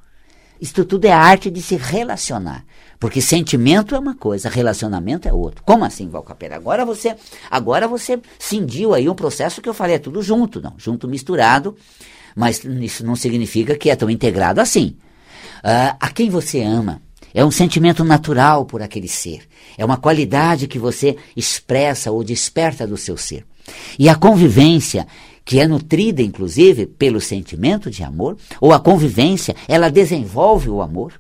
Isso 0.60 0.86
tudo 0.86 1.06
é 1.06 1.12
a 1.12 1.20
arte 1.20 1.52
de 1.52 1.62
se 1.62 1.76
relacionar. 1.76 2.66
Porque 3.00 3.20
sentimento 3.20 3.96
é 3.96 4.00
uma 4.00 4.16
coisa, 4.16 4.48
relacionamento 4.48 5.28
é 5.28 5.34
outro. 5.34 5.62
Como 5.66 5.84
assim, 5.84 6.10
Valcapera? 6.10 6.56
Agora 6.56 6.86
você, 6.86 7.16
agora 7.52 7.86
você 7.86 8.18
cindiu 8.40 8.94
aí 8.94 9.10
um 9.10 9.14
processo 9.14 9.62
que 9.62 9.68
eu 9.68 9.74
falei, 9.74 9.96
é 9.96 10.00
tudo 10.00 10.22
junto, 10.22 10.62
não, 10.62 10.74
junto 10.78 11.06
misturado, 11.06 11.76
mas 12.36 12.64
isso 12.64 13.06
não 13.06 13.16
significa 13.16 13.76
que 13.76 13.90
é 13.90 13.96
tão 13.96 14.10
integrado 14.10 14.62
assim. 14.62 14.96
Uh, 15.64 15.96
a 16.00 16.10
quem 16.10 16.30
você 16.30 16.62
ama 16.62 17.02
é 17.34 17.44
um 17.44 17.52
sentimento 17.52 18.04
natural 18.04 18.66
por 18.66 18.82
aquele 18.82 19.08
ser. 19.08 19.42
É 19.78 19.84
uma 19.84 19.98
qualidade 19.98 20.68
que 20.68 20.78
você 20.78 21.16
expressa 21.36 22.12
ou 22.12 22.24
desperta 22.24 22.86
do 22.86 22.98
seu 22.98 23.18
ser. 23.18 23.46
E 23.98 24.10
a 24.10 24.16
convivência 24.16 25.08
que 25.46 25.60
é 25.60 25.68
nutrida, 25.68 26.22
inclusive, 26.22 26.86
pelo 26.86 27.20
sentimento 27.20 27.92
de 27.92 28.04
amor, 28.04 28.38
ou 28.62 28.72
a 28.72 28.80
convivência, 28.80 29.56
ela 29.68 29.90
desenvolve 29.90 30.70
o 30.70 30.82
amor. 30.82 31.14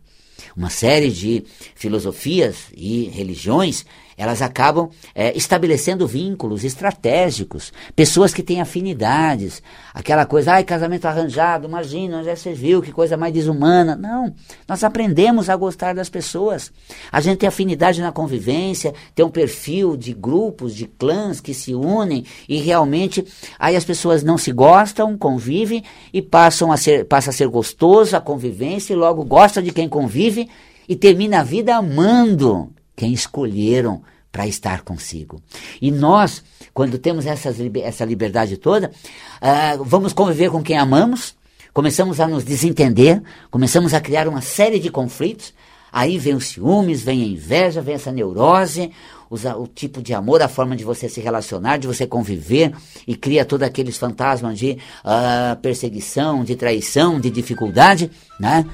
Uma 0.55 0.69
série 0.69 1.09
de 1.09 1.43
filosofias 1.75 2.67
e 2.75 3.09
religiões 3.13 3.85
elas 4.17 4.41
acabam 4.41 4.89
é, 5.13 5.35
estabelecendo 5.37 6.07
vínculos 6.07 6.63
estratégicos, 6.63 7.71
pessoas 7.95 8.33
que 8.33 8.43
têm 8.43 8.61
afinidades, 8.61 9.61
aquela 9.93 10.25
coisa, 10.25 10.53
ai, 10.53 10.63
casamento 10.63 11.05
arranjado, 11.05 11.67
imagina, 11.67 12.23
já 12.23 12.35
você 12.35 12.53
viu, 12.53 12.81
que 12.81 12.91
coisa 12.91 13.17
mais 13.17 13.33
desumana. 13.33 13.95
Não, 13.95 14.33
nós 14.67 14.83
aprendemos 14.83 15.49
a 15.49 15.55
gostar 15.55 15.93
das 15.93 16.09
pessoas. 16.09 16.71
A 17.11 17.21
gente 17.21 17.39
tem 17.39 17.49
afinidade 17.49 18.01
na 18.01 18.11
convivência, 18.11 18.93
tem 19.15 19.25
um 19.25 19.29
perfil 19.29 19.95
de 19.97 20.13
grupos, 20.13 20.75
de 20.75 20.85
clãs 20.85 21.39
que 21.39 21.53
se 21.53 21.73
unem 21.73 22.25
e 22.47 22.57
realmente 22.57 23.25
aí 23.59 23.75
as 23.75 23.85
pessoas 23.85 24.23
não 24.23 24.37
se 24.37 24.51
gostam, 24.51 25.17
convivem 25.17 25.83
e 26.13 26.21
passam 26.21 26.71
a 26.71 26.77
ser, 26.77 27.05
passa 27.05 27.29
a 27.29 27.33
ser 27.33 27.47
gostoso 27.47 28.15
a 28.15 28.21
convivência 28.21 28.93
e 28.93 28.95
logo 28.95 29.23
gosta 29.23 29.61
de 29.61 29.71
quem 29.71 29.87
convive 29.87 30.49
e 30.87 30.95
termina 30.95 31.39
a 31.39 31.43
vida 31.43 31.75
amando 31.75 32.71
quem 32.95 33.13
escolheram 33.13 34.01
para 34.33 34.47
estar 34.47 34.81
consigo. 34.81 35.41
E 35.79 35.91
nós, 35.91 36.43
quando 36.73 36.97
temos 36.97 37.27
essas, 37.27 37.57
essa 37.83 38.03
liberdade 38.03 38.57
toda, 38.57 38.89
uh, 38.89 39.83
vamos 39.83 40.11
conviver 40.11 40.49
com 40.49 40.63
quem 40.63 40.75
amamos, 40.75 41.35
começamos 41.71 42.19
a 42.19 42.27
nos 42.27 42.43
desentender, 42.43 43.21
começamos 43.51 43.93
a 43.93 44.01
criar 44.01 44.27
uma 44.27 44.41
série 44.41 44.79
de 44.79 44.89
conflitos. 44.89 45.53
Aí 45.91 46.17
vem 46.17 46.33
os 46.33 46.47
ciúmes, 46.47 47.03
vem 47.03 47.21
a 47.21 47.25
inveja, 47.27 47.79
vem 47.79 47.93
essa 47.93 48.11
neurose, 48.11 48.91
o 49.29 49.67
tipo 49.67 50.01
de 50.01 50.11
amor, 50.11 50.41
a 50.41 50.47
forma 50.47 50.75
de 50.75 50.83
você 50.83 51.07
se 51.07 51.21
relacionar, 51.21 51.77
de 51.77 51.85
você 51.85 52.07
conviver 52.07 52.73
e 53.07 53.15
cria 53.15 53.45
todos 53.45 53.67
aqueles 53.67 53.95
fantasmas 53.97 54.57
de 54.57 54.79
uh, 55.05 55.55
perseguição, 55.61 56.43
de 56.43 56.55
traição, 56.55 57.19
de 57.19 57.29
dificuldade, 57.29 58.09
né? 58.39 58.65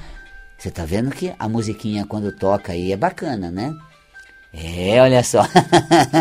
Você 0.56 0.70
tá 0.70 0.86
vendo 0.86 1.10
que 1.10 1.32
a 1.38 1.48
musiquinha 1.48 2.06
quando 2.06 2.32
toca 2.32 2.72
aí 2.72 2.92
é 2.92 2.96
bacana, 2.96 3.50
né? 3.50 3.74
É, 4.52 5.00
olha 5.00 5.22
só. 5.22 5.46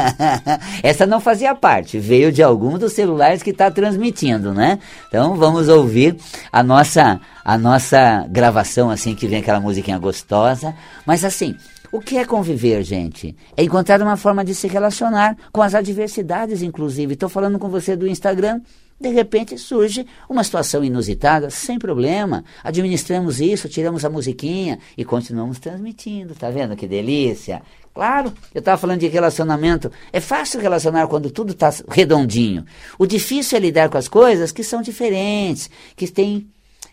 Essa 0.84 1.08
não 1.08 1.20
fazia 1.20 1.56
parte, 1.56 1.98
veio 1.98 2.32
de 2.32 2.44
algum 2.44 2.78
dos 2.78 2.94
celulares 2.94 3.42
que 3.42 3.50
está 3.50 3.72
transmitindo, 3.72 4.54
né? 4.54 4.78
Então 5.08 5.36
vamos 5.36 5.68
ouvir 5.68 6.16
a 6.52 6.62
nossa 6.62 7.20
a 7.44 7.58
nossa 7.58 8.28
gravação 8.30 8.92
assim 8.92 9.16
que 9.16 9.28
vem 9.28 9.40
aquela 9.40 9.60
musiquinha 9.60 9.98
gostosa, 9.98 10.76
mas 11.08 11.26
assim, 11.26 11.56
o 11.92 12.00
que 12.00 12.18
é 12.18 12.26
conviver, 12.26 12.84
gente? 12.84 13.36
É 13.58 13.64
encontrar 13.64 14.00
uma 14.02 14.16
forma 14.16 14.46
de 14.46 14.54
se 14.54 14.68
relacionar 14.68 15.36
com 15.52 15.64
as 15.64 15.74
adversidades, 15.74 16.62
inclusive. 16.62 17.14
Estou 17.14 17.30
falando 17.30 17.58
com 17.58 17.68
você 17.68 17.96
do 17.96 18.08
Instagram, 18.08 18.62
de 19.02 19.10
repente 19.10 19.58
surge 19.58 20.06
uma 20.30 20.44
situação 20.44 20.84
inusitada, 20.84 21.50
sem 21.50 21.80
problema. 21.80 22.44
Administramos 22.64 23.40
isso, 23.42 23.68
tiramos 23.68 24.06
a 24.06 24.10
musiquinha 24.10 24.78
e 24.96 25.04
continuamos 25.04 25.58
transmitindo. 25.58 26.36
Tá 26.36 26.52
vendo 26.52 26.76
que 26.76 26.88
delícia? 26.88 27.62
Claro, 27.94 28.34
eu 28.54 28.60
estava 28.60 28.78
falando 28.78 29.00
de 29.00 29.08
relacionamento. 29.08 29.92
É 30.14 30.20
fácil 30.20 30.60
relacionar 30.60 31.08
quando 31.08 31.30
tudo 31.30 31.52
está 31.52 31.74
redondinho. 31.90 32.66
O 32.98 33.06
difícil 33.06 33.58
é 33.58 33.62
lidar 33.62 33.90
com 33.90 33.98
as 33.98 34.08
coisas 34.08 34.52
que 34.52 34.64
são 34.64 34.82
diferentes, 34.82 35.70
que 35.96 36.08
têm 36.08 36.48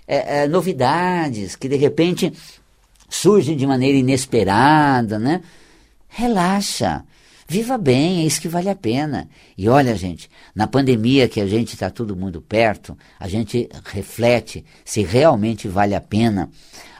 é, 0.06 0.42
é, 0.42 0.48
novidades, 0.48 1.54
que 1.54 1.68
de 1.68 1.76
repente 1.76 2.32
surgem 3.08 3.56
de 3.56 3.66
maneira 3.66 3.98
inesperada, 3.98 5.18
né? 5.18 5.42
Relaxa. 6.08 7.04
Viva 7.48 7.78
bem, 7.78 8.22
é 8.22 8.26
isso 8.26 8.40
que 8.40 8.48
vale 8.48 8.68
a 8.68 8.74
pena. 8.74 9.28
E 9.56 9.68
olha, 9.68 9.94
gente, 9.94 10.28
na 10.52 10.66
pandemia 10.66 11.28
que 11.28 11.40
a 11.40 11.46
gente 11.46 11.74
está 11.74 11.88
todo 11.90 12.16
mundo 12.16 12.42
perto, 12.42 12.98
a 13.20 13.28
gente 13.28 13.68
reflete 13.84 14.64
se 14.84 15.04
realmente 15.04 15.68
vale 15.68 15.94
a 15.94 16.00
pena 16.00 16.50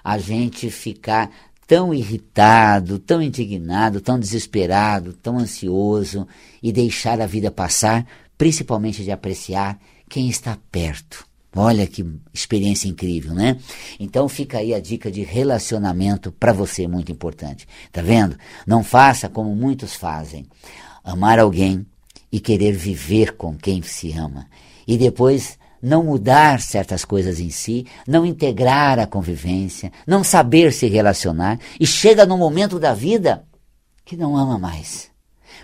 a 0.04 0.18
gente 0.18 0.70
ficar 0.70 1.28
tão 1.66 1.92
irritado, 1.92 2.98
tão 2.98 3.20
indignado, 3.20 4.00
tão 4.00 4.18
desesperado, 4.18 5.12
tão 5.12 5.38
ansioso 5.38 6.26
e 6.62 6.72
deixar 6.72 7.20
a 7.20 7.26
vida 7.26 7.50
passar, 7.50 8.07
principalmente 8.38 9.02
de 9.02 9.11
apreciar 9.11 9.79
quem 10.09 10.29
está 10.29 10.57
perto. 10.70 11.26
Olha 11.59 11.87
que 11.87 12.05
experiência 12.35 12.87
incrível, 12.87 13.33
né? 13.33 13.59
Então 13.98 14.29
fica 14.29 14.59
aí 14.59 14.74
a 14.74 14.81
dica 14.81 15.11
de 15.11 15.22
relacionamento 15.22 16.31
para 16.31 16.52
você, 16.52 16.87
muito 16.87 17.11
importante. 17.11 17.66
Tá 17.90 18.02
vendo? 18.02 18.37
Não 18.66 18.85
faça 18.85 19.29
como 19.29 19.57
muitos 19.57 19.94
fazem. 19.94 20.46
Amar 21.02 21.38
alguém 21.38 21.87
e 22.31 22.38
querer 22.38 22.72
viver 22.72 23.37
com 23.37 23.57
quem 23.57 23.81
se 23.83 24.12
ama. 24.12 24.46
E 24.87 24.98
depois 24.98 25.59
não 25.82 26.02
mudar 26.02 26.60
certas 26.60 27.04
coisas 27.04 27.40
em 27.40 27.50
si, 27.50 27.86
não 28.06 28.24
integrar 28.26 28.98
a 28.98 29.06
convivência, 29.06 29.92
não 30.06 30.24
saber 30.24 30.72
se 30.72 30.86
relacionar 30.86 31.58
e 31.78 31.86
chega 31.86 32.26
no 32.26 32.36
momento 32.36 32.78
da 32.78 32.94
vida 32.94 33.44
que 34.04 34.16
não 34.16 34.36
ama 34.36 34.58
mais. 34.58 35.10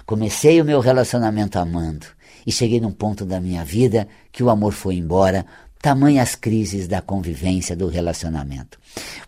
Comecei 0.04 0.60
o 0.60 0.64
meu 0.64 0.80
relacionamento 0.80 1.58
amando 1.58 2.06
e 2.46 2.52
cheguei 2.52 2.80
num 2.80 2.90
ponto 2.90 3.24
da 3.24 3.40
minha 3.40 3.64
vida 3.64 4.08
que 4.30 4.42
o 4.42 4.50
amor 4.50 4.72
foi 4.72 4.96
embora 4.96 5.46
tamanhas 5.80 6.34
crises 6.34 6.86
da 6.86 7.00
convivência, 7.00 7.74
do 7.74 7.88
relacionamento. 7.88 8.78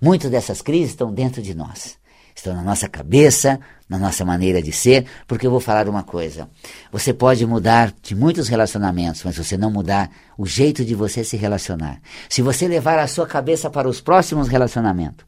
Muitas 0.00 0.30
dessas 0.30 0.62
crises 0.62 0.90
estão 0.90 1.12
dentro 1.12 1.42
de 1.42 1.54
nós. 1.54 1.96
Estão 2.34 2.54
na 2.54 2.62
nossa 2.62 2.88
cabeça, 2.88 3.60
na 3.88 3.98
nossa 3.98 4.24
maneira 4.24 4.60
de 4.60 4.72
ser, 4.72 5.06
porque 5.26 5.46
eu 5.46 5.50
vou 5.50 5.60
falar 5.60 5.88
uma 5.88 6.02
coisa. 6.02 6.48
Você 6.90 7.14
pode 7.14 7.46
mudar 7.46 7.94
de 8.02 8.14
muitos 8.14 8.48
relacionamentos, 8.48 9.22
mas 9.24 9.36
você 9.36 9.56
não 9.56 9.70
mudar 9.70 10.10
o 10.36 10.44
jeito 10.44 10.84
de 10.84 10.94
você 10.94 11.22
se 11.22 11.36
relacionar. 11.36 12.00
Se 12.28 12.42
você 12.42 12.66
levar 12.66 12.98
a 12.98 13.06
sua 13.06 13.26
cabeça 13.26 13.70
para 13.70 13.88
os 13.88 14.00
próximos 14.00 14.48
relacionamentos, 14.48 15.24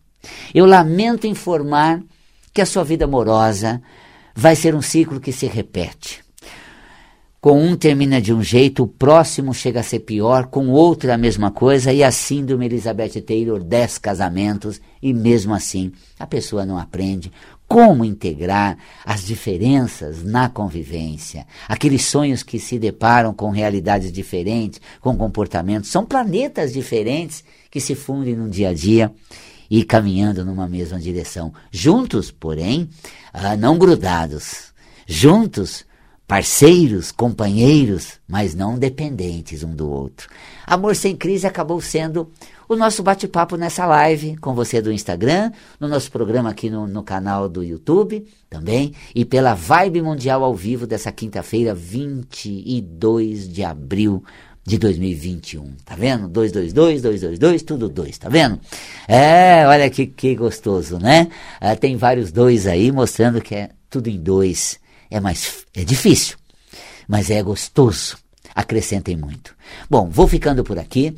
eu 0.52 0.66
lamento 0.66 1.26
informar 1.26 2.02
que 2.52 2.60
a 2.60 2.66
sua 2.66 2.82
vida 2.82 3.04
amorosa 3.04 3.80
vai 4.34 4.56
ser 4.56 4.74
um 4.74 4.82
ciclo 4.82 5.20
que 5.20 5.32
se 5.32 5.46
repete. 5.46 6.25
Com 7.46 7.62
um 7.62 7.76
termina 7.76 8.20
de 8.20 8.32
um 8.32 8.42
jeito, 8.42 8.82
o 8.82 8.88
próximo 8.88 9.54
chega 9.54 9.78
a 9.78 9.82
ser 9.84 10.00
pior, 10.00 10.46
com 10.46 10.68
outro 10.68 11.12
a 11.12 11.16
mesma 11.16 11.48
coisa, 11.48 11.92
e 11.92 12.02
a 12.02 12.10
síndrome 12.10 12.66
Elizabeth 12.66 13.20
Taylor, 13.20 13.62
dez 13.62 13.98
casamentos, 13.98 14.80
e 15.00 15.14
mesmo 15.14 15.54
assim 15.54 15.92
a 16.18 16.26
pessoa 16.26 16.66
não 16.66 16.76
aprende 16.76 17.30
como 17.68 18.04
integrar 18.04 18.76
as 19.04 19.24
diferenças 19.24 20.24
na 20.24 20.48
convivência. 20.48 21.46
Aqueles 21.68 22.04
sonhos 22.06 22.42
que 22.42 22.58
se 22.58 22.80
deparam 22.80 23.32
com 23.32 23.50
realidades 23.50 24.10
diferentes, 24.10 24.80
com 25.00 25.16
comportamentos, 25.16 25.88
são 25.88 26.04
planetas 26.04 26.72
diferentes 26.72 27.44
que 27.70 27.80
se 27.80 27.94
fundem 27.94 28.34
no 28.34 28.50
dia 28.50 28.70
a 28.70 28.74
dia 28.74 29.12
e 29.70 29.84
caminhando 29.84 30.44
numa 30.44 30.66
mesma 30.66 30.98
direção. 30.98 31.54
Juntos, 31.70 32.28
porém, 32.28 32.90
ah, 33.32 33.56
não 33.56 33.78
grudados. 33.78 34.74
Juntos, 35.06 35.85
parceiros, 36.26 37.12
companheiros, 37.12 38.14
mas 38.26 38.54
não 38.54 38.76
dependentes 38.76 39.62
um 39.62 39.74
do 39.74 39.88
outro. 39.88 40.28
Amor 40.66 40.96
Sem 40.96 41.14
Crise 41.14 41.46
acabou 41.46 41.80
sendo 41.80 42.28
o 42.68 42.74
nosso 42.74 43.02
bate-papo 43.02 43.56
nessa 43.56 43.86
live 43.86 44.36
com 44.38 44.52
você 44.52 44.82
do 44.82 44.90
Instagram, 44.90 45.52
no 45.78 45.86
nosso 45.86 46.10
programa 46.10 46.50
aqui 46.50 46.68
no, 46.68 46.86
no 46.86 47.02
canal 47.02 47.48
do 47.48 47.62
YouTube 47.62 48.26
também, 48.50 48.92
e 49.14 49.24
pela 49.24 49.54
Vibe 49.54 50.02
Mundial 50.02 50.42
ao 50.42 50.54
vivo 50.54 50.84
dessa 50.84 51.12
quinta-feira, 51.12 51.72
22 51.72 53.48
de 53.48 53.62
abril 53.62 54.24
de 54.64 54.78
2021. 54.78 55.74
Tá 55.84 55.94
vendo? 55.94 56.26
222, 56.26 57.02
222, 57.02 57.62
tudo 57.62 57.88
dois, 57.88 58.18
tá 58.18 58.28
vendo? 58.28 58.58
É, 59.06 59.64
olha 59.64 59.88
que, 59.88 60.06
que 60.06 60.34
gostoso, 60.34 60.98
né? 60.98 61.28
É, 61.60 61.76
tem 61.76 61.96
vários 61.96 62.32
dois 62.32 62.66
aí 62.66 62.90
mostrando 62.90 63.40
que 63.40 63.54
é 63.54 63.70
tudo 63.88 64.08
em 64.08 64.18
dois 64.18 64.80
é 65.10 65.20
mais 65.20 65.64
é 65.74 65.84
difícil, 65.84 66.36
mas 67.08 67.30
é 67.30 67.42
gostoso. 67.42 68.18
Acrescentem 68.54 69.16
muito. 69.16 69.54
Bom, 69.88 70.08
vou 70.08 70.26
ficando 70.26 70.64
por 70.64 70.78
aqui. 70.78 71.14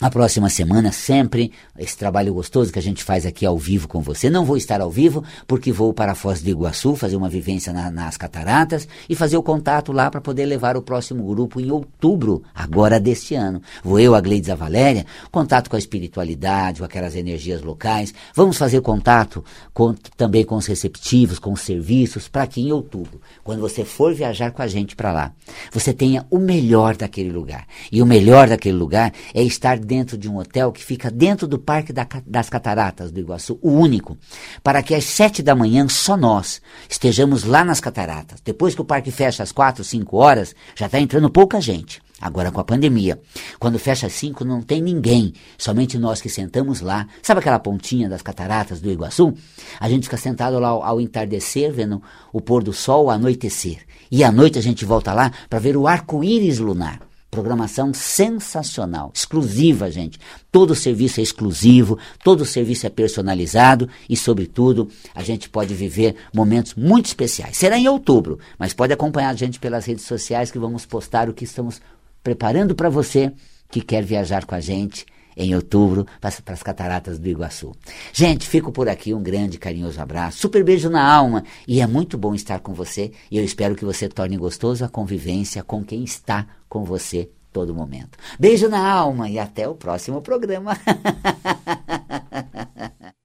A 0.00 0.10
próxima 0.10 0.50
semana, 0.50 0.92
sempre, 0.92 1.52
esse 1.78 1.96
trabalho 1.96 2.34
gostoso 2.34 2.72
que 2.72 2.78
a 2.78 2.82
gente 2.82 3.02
faz 3.02 3.26
aqui 3.26 3.44
ao 3.44 3.58
vivo 3.58 3.88
com 3.88 4.00
você. 4.00 4.30
Não 4.30 4.44
vou 4.44 4.56
estar 4.56 4.80
ao 4.80 4.90
vivo, 4.90 5.22
porque 5.46 5.72
vou 5.72 5.92
para 5.92 6.12
a 6.12 6.14
Foz 6.14 6.40
do 6.40 6.50
Iguaçu 6.50 6.96
fazer 6.96 7.16
uma 7.16 7.28
vivência 7.28 7.72
na, 7.72 7.90
nas 7.90 8.16
cataratas 8.16 8.88
e 9.08 9.14
fazer 9.14 9.36
o 9.36 9.42
contato 9.42 9.92
lá 9.92 10.10
para 10.10 10.20
poder 10.20 10.46
levar 10.46 10.76
o 10.76 10.82
próximo 10.82 11.24
grupo 11.24 11.60
em 11.60 11.70
outubro, 11.70 12.42
agora 12.54 12.98
deste 13.00 13.34
ano. 13.34 13.60
Vou 13.82 14.00
eu, 14.00 14.14
a 14.14 14.20
Gleides 14.20 14.50
a 14.50 14.54
Valéria, 14.54 15.06
contato 15.30 15.68
com 15.68 15.76
a 15.76 15.78
espiritualidade, 15.78 16.80
com 16.80 16.84
aquelas 16.84 17.14
energias 17.14 17.62
locais. 17.62 18.14
Vamos 18.34 18.56
fazer 18.56 18.80
contato 18.80 19.44
com, 19.72 19.94
também 20.16 20.44
com 20.44 20.56
os 20.56 20.66
receptivos, 20.66 21.38
com 21.38 21.52
os 21.52 21.60
serviços, 21.60 22.28
para 22.28 22.46
que 22.46 22.60
em 22.60 22.72
outubro, 22.72 23.20
quando 23.44 23.60
você 23.60 23.84
for 23.84 24.14
viajar 24.14 24.50
com 24.50 24.62
a 24.62 24.66
gente 24.66 24.96
para 24.96 25.12
lá, 25.12 25.32
você 25.72 25.92
tenha 25.92 26.26
o 26.30 26.38
melhor 26.38 26.96
daquele 26.96 27.30
lugar. 27.30 27.66
E 27.90 28.02
o 28.02 28.06
melhor 28.06 28.48
daquele 28.48 28.76
lugar 28.76 29.12
é 29.34 29.42
estar 29.42 29.78
dentro 29.78 30.16
de 30.16 30.28
um 30.28 30.38
hotel 30.38 30.72
que 30.72 30.84
fica 30.84 31.10
dentro 31.10 31.46
do 31.46 31.58
Parque 31.66 31.92
da, 31.92 32.06
das 32.24 32.48
Cataratas 32.48 33.10
do 33.10 33.18
Iguaçu, 33.18 33.58
o 33.60 33.70
único, 33.72 34.16
para 34.62 34.82
que 34.84 34.94
às 34.94 35.04
sete 35.04 35.42
da 35.42 35.54
manhã 35.54 35.88
só 35.88 36.16
nós 36.16 36.62
estejamos 36.88 37.42
lá 37.42 37.64
nas 37.64 37.80
cataratas. 37.80 38.40
Depois 38.40 38.74
que 38.74 38.80
o 38.80 38.84
parque 38.84 39.10
fecha 39.10 39.42
às 39.42 39.50
quatro, 39.50 39.82
cinco 39.82 40.16
horas, 40.16 40.54
já 40.76 40.86
está 40.86 41.00
entrando 41.00 41.28
pouca 41.28 41.60
gente. 41.60 42.00
Agora 42.20 42.50
com 42.50 42.60
a 42.60 42.64
pandemia, 42.64 43.20
quando 43.58 43.78
fecha 43.78 44.06
às 44.06 44.12
cinco 44.12 44.44
não 44.44 44.62
tem 44.62 44.80
ninguém, 44.80 45.34
somente 45.58 45.98
nós 45.98 46.22
que 46.22 46.30
sentamos 46.30 46.80
lá. 46.80 47.06
Sabe 47.20 47.40
aquela 47.40 47.58
pontinha 47.58 48.08
das 48.08 48.22
cataratas 48.22 48.80
do 48.80 48.90
Iguaçu? 48.90 49.34
A 49.78 49.88
gente 49.88 50.04
fica 50.04 50.16
sentado 50.16 50.58
lá 50.58 50.68
ao, 50.68 50.82
ao 50.82 51.00
entardecer, 51.00 51.72
vendo 51.72 52.00
o 52.32 52.40
pôr 52.40 52.62
do 52.62 52.72
sol, 52.72 53.06
o 53.06 53.10
anoitecer. 53.10 53.80
E 54.10 54.22
à 54.22 54.30
noite 54.30 54.58
a 54.58 54.62
gente 54.62 54.84
volta 54.84 55.12
lá 55.12 55.30
para 55.50 55.58
ver 55.58 55.76
o 55.76 55.86
arco-íris 55.86 56.58
lunar. 56.58 57.00
Programação 57.36 57.92
sensacional, 57.92 59.12
exclusiva, 59.14 59.90
gente. 59.90 60.18
Todo 60.50 60.74
serviço 60.74 61.20
é 61.20 61.22
exclusivo, 61.22 61.98
todo 62.24 62.46
serviço 62.46 62.86
é 62.86 62.88
personalizado 62.88 63.90
e, 64.08 64.16
sobretudo, 64.16 64.88
a 65.14 65.22
gente 65.22 65.46
pode 65.46 65.74
viver 65.74 66.16
momentos 66.32 66.72
muito 66.72 67.04
especiais. 67.04 67.58
Será 67.58 67.76
em 67.76 67.88
outubro, 67.88 68.38
mas 68.58 68.72
pode 68.72 68.94
acompanhar 68.94 69.28
a 69.28 69.34
gente 69.34 69.60
pelas 69.60 69.84
redes 69.84 70.06
sociais 70.06 70.50
que 70.50 70.58
vamos 70.58 70.86
postar 70.86 71.28
o 71.28 71.34
que 71.34 71.44
estamos 71.44 71.78
preparando 72.22 72.74
para 72.74 72.88
você 72.88 73.30
que 73.70 73.82
quer 73.82 74.02
viajar 74.02 74.46
com 74.46 74.54
a 74.54 74.60
gente 74.60 75.04
em 75.36 75.54
outubro 75.54 76.06
para 76.20 76.54
as 76.54 76.62
cataratas 76.62 77.18
do 77.18 77.28
Iguaçu. 77.28 77.72
Gente, 78.12 78.48
fico 78.48 78.72
por 78.72 78.88
aqui, 78.88 79.12
um 79.12 79.22
grande 79.22 79.58
carinhoso 79.58 80.00
abraço, 80.00 80.38
super 80.38 80.64
beijo 80.64 80.88
na 80.88 81.06
alma 81.06 81.44
e 81.68 81.80
é 81.80 81.86
muito 81.86 82.16
bom 82.16 82.34
estar 82.34 82.60
com 82.60 82.72
você 82.72 83.12
e 83.30 83.36
eu 83.36 83.44
espero 83.44 83.76
que 83.76 83.84
você 83.84 84.08
torne 84.08 84.36
gostoso 84.36 84.84
a 84.84 84.88
convivência 84.88 85.62
com 85.62 85.84
quem 85.84 86.02
está 86.02 86.46
com 86.68 86.84
você 86.84 87.30
todo 87.52 87.74
momento. 87.74 88.18
Beijo 88.38 88.68
na 88.68 88.86
alma 88.86 89.28
e 89.28 89.38
até 89.38 89.68
o 89.68 89.74
próximo 89.74 90.20
programa. 90.20 90.76